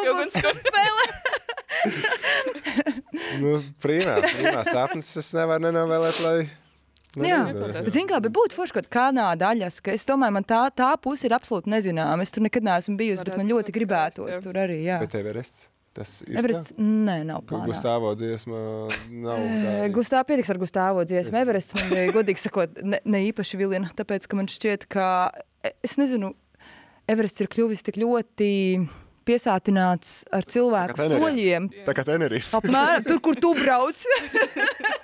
[0.00, 1.08] ugunskura spēlē.
[3.42, 6.38] Nu, prīmā, prīmā sapnis es nevaru nenovēlēt, lai.
[7.20, 7.92] Lai Jā, neizdodas.
[7.94, 11.26] Ziniet, kā bija būt forši, ka Kanāda daļas, ka es domāju, man tā, tā puse
[11.28, 12.22] ir absolūti nezināma.
[12.26, 14.40] Es tur nekad neesmu bijusi, bet Varētu man būt ļoti gribētos jā.
[14.44, 14.80] tur arī.
[14.86, 14.98] Jā.
[15.04, 16.38] Bet Everests, tas ir.
[16.40, 17.68] Everests, nē, nav plānā.
[17.70, 18.62] Gustāvo dziesma
[19.10, 19.38] nav.
[19.38, 21.38] tā- Gustā pietiks ar Gustāvo dziesmu.
[21.44, 25.08] Everests man bija, godīgi sakot, ne, ne īpaši vilina, tāpēc, ka man šķiet, ka,
[25.62, 26.34] e, es nezinu,
[27.06, 28.88] Everests ir kļuvis tik ļoti
[29.24, 31.20] piesātināts ar cilvēku Tenerife.
[31.20, 31.68] soļiem.
[31.86, 32.56] Tā kā Tenerife.
[32.58, 34.02] Apmēram tur, kur tu brauc.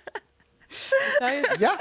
[1.61, 1.75] Jā,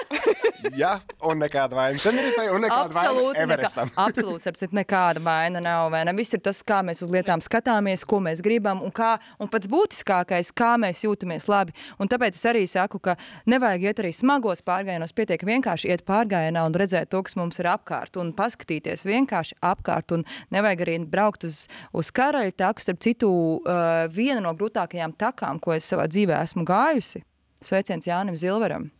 [0.76, 0.90] Jā,
[1.26, 5.88] un nekāda vaina Tenerifei, un nekāda vaina nekā, absolūti sapsit, nekāda vaina nav.
[5.92, 6.14] Vai ne?
[6.16, 9.70] Viss ir tas, kā mēs uz lietām skatāmies, ko mēs gribam, un, kā, un pats
[9.70, 11.74] būtiskākais, kā mēs jūtamies labi.
[12.00, 13.16] Un tāpēc es arī saku, ka
[13.50, 17.70] nevajag iet arī smagos pārgājienos, pietiek vienkārši iet pārgājienā un redzēt to, kas mums ir
[17.72, 20.16] apkārt, un paskatīties vienkārši apkārt.
[20.16, 21.64] Un nevajag arī braukt uz,
[21.96, 26.68] uz karaļa taku, starp citu, uh, viena no grūtākajām takām, ko es savā dzīvē esmu
[26.68, 27.24] gājusi.
[27.64, 28.90] Sveiciens Jānim Zilveram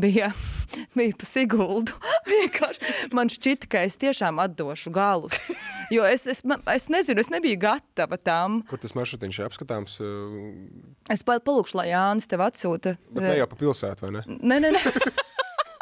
[0.00, 0.30] bija,
[0.96, 1.92] bija pa Siguldu.
[3.16, 5.36] Man šķita, ka es tiešām atdošu galus.
[5.90, 8.60] Jo es, es, man- es nezinu, es nebiju gatava tam.
[8.70, 9.96] Kur tas maršrutiņš ir apskatāms?
[10.04, 12.94] uh, Es pat palūkšu, lai Jānis tev atsūta.
[13.10, 14.22] Bet ne jau pa pilsētu, vai ne?
[14.38, 14.84] Nē, nē, nē.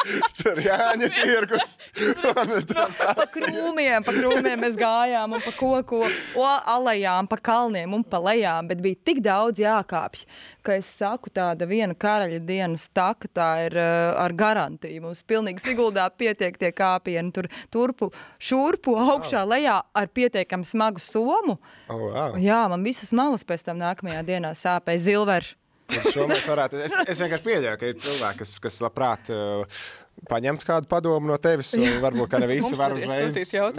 [0.41, 1.77] Tur jāņa tirgus.
[3.19, 6.01] Pa krūmiem, pa krūmiem mēs gājām, un pa koku,
[6.39, 8.69] o, alejām, pa kalniem un pa lejām.
[8.71, 10.25] Bet bija tik daudz jākāpj,
[10.67, 15.05] ka es saku, tāda viena karaļa dienas taka, tā ir uh, ar garantiju.
[15.07, 21.59] Mums pilnīgi siguldā pietiek tie kāpieni, tur turpu, šurpu, augšā, lejā ar pietiekami smagu somu.
[21.89, 22.37] Oh, wow.
[22.41, 25.55] Jā, man visas malas pēc tam nākamajā dienā sāpēja zilver.
[25.89, 26.83] Varētu.
[26.85, 29.81] Es, es vienkārši pieļauju, ka ir cilvēki, kas, kas labprāt uh,
[30.29, 31.73] paņemtu kādu padomu no tevis.
[31.79, 33.39] un Varbūt ne visi var uzreiz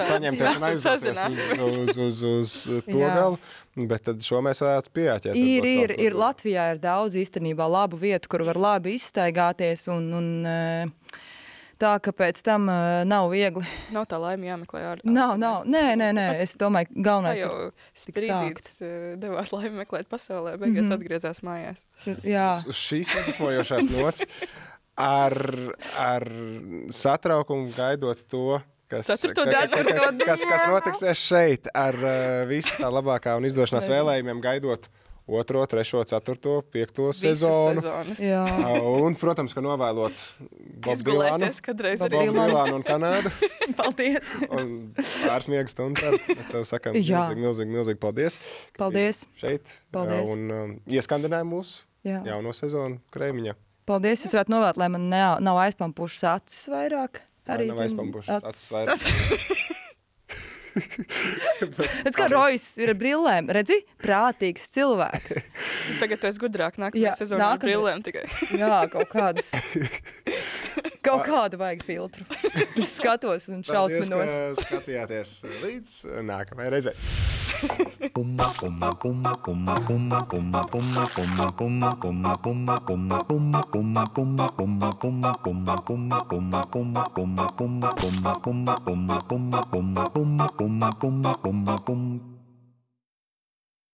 [0.09, 1.23] saņemt un aizdoties
[1.59, 2.53] uz, uz, uz, uz
[2.87, 3.13] to Jā.
[3.15, 3.39] galu.
[3.89, 5.37] Bet tad šo mēs varētu pieķert.
[5.37, 9.85] Ir, ir, ir Latvijā ir daudz īstenībā labu vietu, kur var labi izstaigāties.
[9.93, 11.19] Un, un, eh,
[11.79, 13.65] tā, ka pēc tam eh, nav viegli.
[13.95, 15.03] Nav tā laime jāmeklē ārā.
[15.07, 15.63] Nav, nav.
[15.65, 16.25] Nē, nē, nē.
[16.43, 17.71] Es domāju, Tā galvenais ir.
[17.97, 18.79] sprīdīts
[19.21, 20.97] devās laimi meklēt pasaulē, beigās Mhm.
[20.97, 21.85] atgriezās mājās.
[22.23, 24.25] Jā, Uz šīs iedvesmojošās nots
[24.99, 25.35] ar,
[25.97, 26.27] ar
[26.91, 28.59] satraukumu gaidot to.
[28.89, 29.83] Kas, Ceturto ka- dienu.
[29.85, 34.87] ka- ka- kas, kas notiks šeit ar uh, visu tā labākā un izdošanās vēlējumiem, gaidot
[35.29, 37.81] otro, trešo, ceturto, piekto Visas sezonu.
[37.81, 38.21] sezonas.
[38.23, 38.41] jā.
[39.05, 40.23] Un, protams, ka novēlot
[40.81, 41.49] Bobu Dilānu,
[42.09, 43.31] Bobu Dilānu un Kanādu.
[43.79, 44.25] paldies.
[44.49, 46.17] Un pāris miegas stundas.
[46.27, 47.23] Mēs tev sakām, Jā.
[47.27, 48.39] milzīgi, milzīgi, milzīgi paldies.
[48.79, 49.23] Paldies.
[49.39, 49.79] Šeit.
[49.93, 50.29] Paldies.
[50.33, 52.23] Un um, ieskandināja mūsu Jā.
[52.31, 53.57] jauno sezonu Krēmiņa.
[53.89, 54.23] Paldies.
[54.25, 57.23] Jūs varētu novērt, lai man nav, nav aizpampušas acis vairāk.
[57.49, 59.05] Arī nav aizpampušas acis vairāk.
[62.05, 63.49] Redz, kā Rojas ir ar brillēm.
[63.55, 65.37] Redzi, prātīgs cilvēks.
[66.01, 68.25] Tagad tu esi gudrāk Jā, nākamajā sezonā ar nākamajā- brillēm tikai.
[68.59, 69.51] Jā, kaut kādas.
[71.09, 72.27] Kaut kādu vajag filtru.
[72.77, 74.29] Es skatos un Paldies, šausminos.
[74.29, 75.33] ka skatījāties
[75.63, 75.95] līdz
[76.29, 76.95] nākamajai reizei.
[78.15, 80.59] Pumma pumma pumma pumma pumma